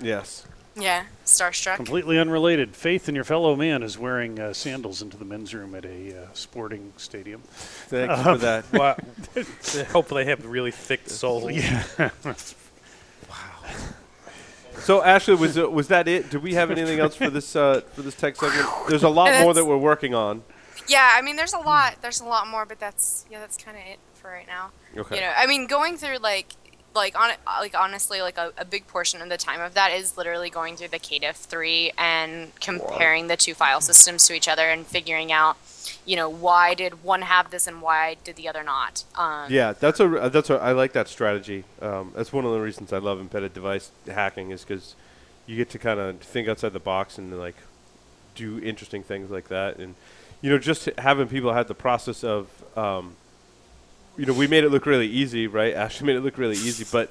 Yes. 0.01 0.47
yeah, 0.77 1.07
starstruck. 1.25 1.77
Completely 1.77 2.19
unrelated. 2.19 2.77
Faith 2.77 3.09
in 3.09 3.15
your 3.17 3.25
fellow 3.25 3.57
man 3.57 3.83
is 3.83 3.99
wearing 3.99 4.39
uh, 4.39 4.53
sandals 4.53 5.03
into 5.03 5.17
the 5.17 5.25
men's 5.25 5.53
room 5.53 5.75
at 5.75 5.85
a 5.85 6.23
uh, 6.23 6.27
sporting 6.35 6.93
stadium. 6.97 7.41
Thanks 7.43 8.23
for 8.23 8.37
that. 8.39 8.65
wow. 8.73 8.97
hopefully 9.91 10.25
they 10.25 10.31
have 10.31 10.47
really 10.47 10.71
thick 10.71 11.01
soles. 11.09 11.51
Yeah. 11.51 11.83
wow. 11.99 12.09
So 14.79 15.03
Ashley, 15.03 15.35
was 15.35 15.57
it, 15.57 15.73
was 15.73 15.89
that 15.89 16.07
it? 16.07 16.31
Do 16.31 16.39
we 16.39 16.55
have 16.55 16.71
anything 16.71 17.01
else 17.01 17.17
for 17.17 17.31
this 17.31 17.57
uh, 17.57 17.81
for 17.93 18.03
this 18.03 18.15
tech 18.15 18.37
segment? 18.37 18.69
There's 18.89 19.03
a 19.03 19.09
lot 19.09 19.43
more 19.43 19.53
that 19.55 19.65
we're 19.65 19.77
working 19.77 20.15
on. 20.15 20.45
Yeah, 20.87 21.11
I 21.13 21.23
mean, 21.23 21.35
there's 21.35 21.53
a 21.53 21.59
lot. 21.59 21.97
There's 22.01 22.21
a 22.21 22.25
lot 22.25 22.47
more, 22.47 22.65
but 22.65 22.79
that's 22.79 23.27
yeah, 23.29 23.41
that's 23.41 23.57
kind 23.57 23.77
of 23.77 23.83
it 23.85 23.99
for 24.29 24.35
right 24.35 24.47
now. 24.47 24.71
Okay. 24.97 25.17
You 25.17 25.23
know, 25.23 25.33
I 25.37 25.47
mean, 25.47 25.67
going 25.67 25.97
through 25.97 26.19
like 26.19 26.55
like 26.95 27.19
on 27.19 27.31
like 27.47 27.75
honestly, 27.79 28.21
like 28.21 28.39
a, 28.39 28.53
a 28.59 28.65
big 28.65 28.87
portion 28.87 29.23
of 29.23 29.29
the 29.29 29.37
time 29.37 29.61
of 29.61 29.75
that 29.75 29.93
is 29.93 30.17
literally 30.17 30.51
going 30.51 30.77
through 30.77 30.89
the 30.89 30.99
KDiff 30.99 31.37
three 31.37 31.93
and 31.99 32.53
comparing 32.61 33.29
the 33.29 33.37
two 33.37 33.55
file 33.55 33.81
systems 33.81 34.27
to 34.27 34.35
each 34.35 34.49
other 34.49 34.69
and 34.69 34.87
figuring 34.87 35.31
out, 35.31 35.57
you 36.05 36.17
know, 36.17 36.29
why 36.29 36.75
did 36.75 37.05
one 37.05 37.23
have 37.23 37.51
this 37.51 37.67
and 37.67 37.83
why 37.83 38.17
did 38.25 38.37
the 38.37 38.49
other 38.49 38.63
not. 38.63 39.05
Um, 39.15 39.51
Yeah, 39.51 39.73
that's 39.73 40.01
a 40.01 40.31
that's 40.31 40.51
a 40.51 40.55
I 40.55 40.73
like 40.73 40.93
that 40.93 41.09
strategy. 41.09 41.65
Um, 41.81 42.13
that's 42.15 42.33
one 42.33 42.45
of 42.45 42.53
the 42.53 42.61
reasons 42.61 42.93
I 42.93 42.99
love 42.99 43.21
embedded 43.21 43.55
device 43.55 43.91
hacking 44.07 44.51
is 44.51 44.65
because 44.65 44.95
you 45.47 45.57
get 45.57 45.71
to 45.71 45.79
kind 45.79 46.01
of 46.01 46.19
think 46.21 46.49
outside 46.49 46.73
the 46.73 46.81
box 46.81 47.19
and 47.19 47.39
like 47.39 47.57
do 48.35 48.59
interesting 48.61 49.03
things 49.03 49.31
like 49.31 49.49
that. 49.49 49.77
And 49.79 49.95
you 50.41 50.51
know, 50.51 50.59
just 50.59 50.89
having 50.99 51.29
people 51.29 51.53
have 51.53 51.67
the 51.67 51.75
process 51.75 52.23
of, 52.23 52.49
um, 52.77 53.17
you 54.19 54.27
know, 54.27 54.35
we 54.35 54.47
made 54.47 54.65
it 54.65 54.71
look 54.71 54.85
really 54.85 55.07
easy, 55.07 55.47
right? 55.47 55.73
Ashley 55.73 56.07
made 56.07 56.17
it 56.17 56.21
look 56.21 56.37
really 56.37 56.57
easy, 56.57 56.85
but 56.93 57.11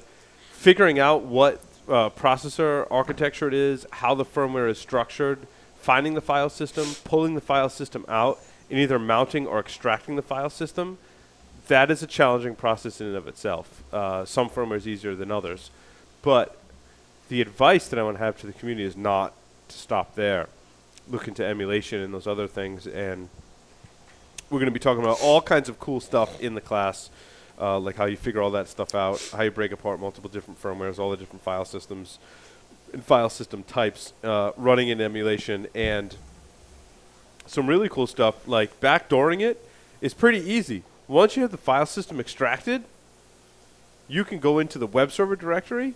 figuring 0.52 1.00
out 1.00 1.22
what 1.22 1.60
uh, 1.88 2.10
processor 2.10 2.86
architecture 2.90 3.48
it 3.48 3.54
is, 3.54 3.86
how 3.90 4.14
the 4.14 4.24
firmware 4.24 4.68
is 4.68 4.78
structured, 4.78 5.48
finding 5.80 6.14
the 6.14 6.20
file 6.20 6.50
system, 6.50 6.86
pulling 7.02 7.34
the 7.34 7.40
file 7.40 7.70
system 7.70 8.04
out, 8.08 8.38
and 8.70 8.78
either 8.78 8.98
mounting 8.98 9.46
or 9.46 9.58
extracting 9.58 10.14
the 10.14 10.22
file 10.22 10.50
system 10.50 10.98
that 11.68 11.90
is 11.90 12.02
a 12.02 12.06
challenging 12.06 12.54
process 12.54 13.00
in 13.00 13.08
and 13.08 13.16
of 13.16 13.28
itself. 13.28 13.82
Uh, 13.92 14.24
some 14.24 14.50
firmware 14.50 14.76
is 14.76 14.88
easier 14.88 15.14
than 15.14 15.30
others, 15.30 15.70
but 16.22 16.56
the 17.28 17.40
advice 17.40 17.88
that 17.88 17.98
I 17.98 18.02
want 18.02 18.16
to 18.16 18.24
have 18.24 18.38
to 18.40 18.46
the 18.46 18.52
community 18.52 18.86
is 18.86 18.96
not 18.96 19.34
to 19.68 19.76
stop 19.76 20.14
there. 20.14 20.48
Look 21.08 21.28
into 21.28 21.44
emulation 21.44 22.00
and 22.00 22.12
those 22.12 22.26
other 22.26 22.46
things, 22.46 22.86
and 22.86 23.28
we're 24.50 24.58
going 24.58 24.66
to 24.66 24.72
be 24.72 24.78
talking 24.80 25.02
about 25.02 25.18
all 25.22 25.40
kinds 25.40 25.68
of 25.68 25.78
cool 25.78 26.00
stuff 26.00 26.40
in 26.40 26.54
the 26.54 26.60
class, 26.60 27.10
uh, 27.60 27.78
like 27.78 27.96
how 27.96 28.06
you 28.06 28.16
figure 28.16 28.40
all 28.40 28.50
that 28.52 28.68
stuff 28.68 28.94
out, 28.94 29.20
how 29.32 29.42
you 29.42 29.50
break 29.50 29.72
apart 29.72 30.00
multiple 30.00 30.30
different 30.30 30.60
firmwares, 30.62 30.98
all 30.98 31.10
the 31.10 31.16
different 31.16 31.42
file 31.42 31.64
systems 31.64 32.18
and 32.92 33.04
file 33.04 33.28
system 33.28 33.62
types 33.64 34.14
uh, 34.24 34.50
running 34.56 34.88
in 34.88 35.00
emulation, 35.00 35.66
and 35.74 36.16
some 37.46 37.66
really 37.66 37.88
cool 37.88 38.06
stuff 38.06 38.46
like 38.48 38.80
backdooring 38.80 39.40
it 39.40 39.62
is 40.00 40.14
pretty 40.14 40.38
easy. 40.38 40.82
Once 41.06 41.36
you 41.36 41.42
have 41.42 41.50
the 41.50 41.56
file 41.58 41.86
system 41.86 42.18
extracted, 42.20 42.84
you 44.08 44.24
can 44.24 44.38
go 44.38 44.58
into 44.58 44.78
the 44.78 44.86
web 44.86 45.12
server 45.12 45.36
directory. 45.36 45.94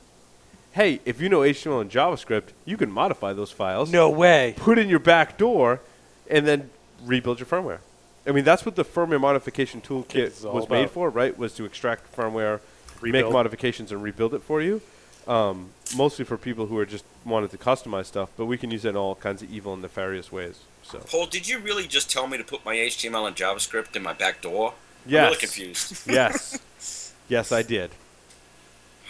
Hey, 0.73 1.01
if 1.05 1.21
you 1.21 1.29
know 1.29 1.41
HTML 1.41 1.81
and 1.83 1.91
JavaScript, 1.91 2.49
you 2.65 2.77
can 2.79 2.91
modify 2.91 3.33
those 3.35 3.51
files, 3.51 3.91
No 3.93 4.09
way. 4.09 4.55
put 4.57 4.79
in 4.79 4.89
your 4.89 4.99
back 4.99 5.37
door, 5.37 5.81
and 6.31 6.47
then 6.47 6.71
rebuild 7.05 7.39
your 7.39 7.47
firmware. 7.47 7.79
I 8.27 8.31
mean, 8.33 8.45
that's 8.45 8.65
what 8.65 8.77
the 8.77 8.85
firmware 8.85 9.21
modification 9.21 9.81
toolkit 9.81 10.45
all 10.45 10.55
was 10.55 10.69
made 10.69 10.91
for, 10.91 11.11
right? 11.11 11.37
Was 11.37 11.55
to 11.55 11.65
extract 11.65 12.15
firmware, 12.17 12.61
make 13.03 13.31
modifications, 13.31 13.91
and 13.91 14.03
rebuild 14.03 14.35
it 14.35 14.43
for 14.43 14.63
you. 14.63 14.81
Um, 15.27 15.71
mostly 15.97 16.25
for 16.25 16.37
people 16.37 16.67
who 16.67 16.79
are 16.79 16.87
just 16.87 17.05
wanted 17.25 17.51
to 17.53 17.59
customize 17.59 18.07
stuff, 18.07 18.31
but 18.37 18.47
we 18.47 18.59
can 18.59 18.71
use 18.73 18.85
it 18.85 18.91
in 18.91 18.97
all 18.97 19.15
kinds 19.15 19.43
of 19.43 19.53
evil 19.53 19.73
and 19.73 19.81
nefarious 19.83 20.33
ways. 20.33 20.61
So 20.83 20.99
Paul, 20.99 21.27
did 21.27 21.47
you 21.49 21.59
really 21.61 21.87
just 21.87 22.11
tell 22.11 22.27
me 22.27 22.39
to 22.39 22.45
put 22.45 22.65
my 22.65 22.75
HTML 22.75 23.29
and 23.29 23.37
JavaScript 23.37 23.95
in 23.95 24.03
my 24.03 24.13
back 24.13 24.41
door? 24.41 24.75
I'm 25.07 25.11
Yes. 25.13 25.25
really 25.27 25.39
confused. 25.41 26.07
yes, 26.11 27.13
yes, 27.29 27.53
I 27.53 27.63
did. 27.63 27.91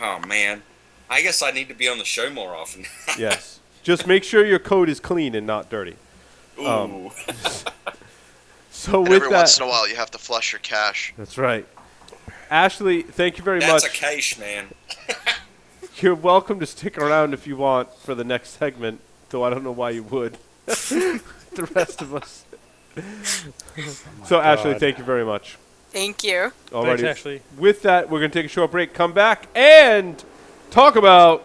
Oh 0.01 0.19
man, 0.27 0.63
I 1.09 1.23
guess 1.23 1.43
I 1.43 1.51
need 1.51 1.69
to 1.69 1.75
be 1.75 1.89
on 1.89 1.99
the 1.99 2.05
show 2.05 2.31
more 2.31 2.55
often. 2.55 2.85
Yes. 3.19 3.61
Just 3.83 4.07
make 4.07 4.23
sure 4.23 4.45
your 4.45 4.59
code 4.61 4.89
is 4.89 5.01
clean 5.01 5.35
and 5.35 5.47
not 5.47 5.69
dirty. 5.69 5.97
Ooh. 6.59 6.67
Um, 6.67 7.11
So 8.83 8.99
And 8.99 9.09
with 9.11 9.13
every 9.13 9.29
that, 9.31 9.37
once 9.37 9.59
in 9.59 9.63
a 9.63 9.69
while, 9.69 9.89
you 9.89 9.95
have 9.95 10.11
to 10.11 10.19
flush 10.19 10.51
your 10.51 10.59
cache. 10.59 11.15
that's 11.17 11.39
right. 11.39 11.65
Ashley, 12.51 13.03
thank 13.03 13.39
you 13.39 13.45
very 13.45 13.61
That's 13.61 13.73
much. 13.73 13.83
That's 13.83 13.95
a 13.95 13.97
cache, 13.97 14.39
man. 14.41 14.75
You're 15.99 16.17
welcome 16.17 16.59
to 16.59 16.67
stick 16.67 16.99
around 16.99 17.33
if 17.33 17.47
you 17.47 17.57
want 17.57 17.95
for 17.95 18.17
the 18.17 18.25
next 18.25 18.59
segment, 18.59 19.01
though 19.31 19.45
I 19.45 19.51
don't 19.51 19.63
know 19.63 19.71
why 19.71 19.91
you 19.91 20.03
would. 20.03 20.37
the 20.67 21.71
rest 21.77 22.03
of 22.03 22.13
us. 22.13 22.45
so 24.25 24.39
oh 24.39 24.41
Ashley, 24.41 24.75
thank 24.75 24.99
you 24.99 25.05
very 25.05 25.25
much. 25.25 25.59
Thank 25.93 26.25
you. 26.25 26.53
Alrighty. 26.73 26.87
Thanks, 26.87 27.03
Ashley. 27.05 27.43
With 27.57 27.83
that, 27.83 28.11
we're 28.11 28.19
going 28.19 28.33
to 28.33 28.37
take 28.37 28.47
a 28.47 28.53
short 28.53 28.73
break, 28.73 28.95
come 28.95 29.13
back, 29.13 29.47
and 29.55 30.25
talk 30.73 30.97
about 30.97 31.45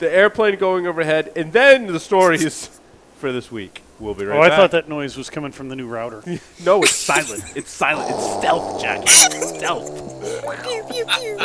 the 0.00 0.12
airplane 0.12 0.58
going 0.58 0.84
overhead, 0.84 1.30
and 1.36 1.52
then 1.52 1.86
the 1.86 2.00
stories 2.00 2.80
for 3.18 3.30
this 3.30 3.52
week. 3.52 3.82
We'll 4.00 4.14
be 4.14 4.24
right 4.24 4.38
Oh, 4.38 4.42
I 4.42 4.48
thought 4.50 4.70
that 4.72 4.88
noise 4.88 5.16
was 5.16 5.28
coming 5.28 5.50
from 5.52 5.68
the 5.68 5.76
new 5.76 5.86
router. 5.86 6.22
No, 6.64 6.82
it's 6.82 6.94
silent. 6.94 7.44
It's 7.56 7.70
silent. 7.70 8.10
It's 8.10 8.38
stealth, 8.38 8.80
Jackie. 8.80 9.02
It's 9.06 9.58
stealth. 9.58 10.22
Pew, 10.64 10.84
pew, 10.90 11.04
pew. 11.06 11.38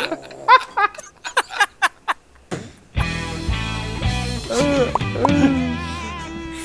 Uh, 4.50 5.60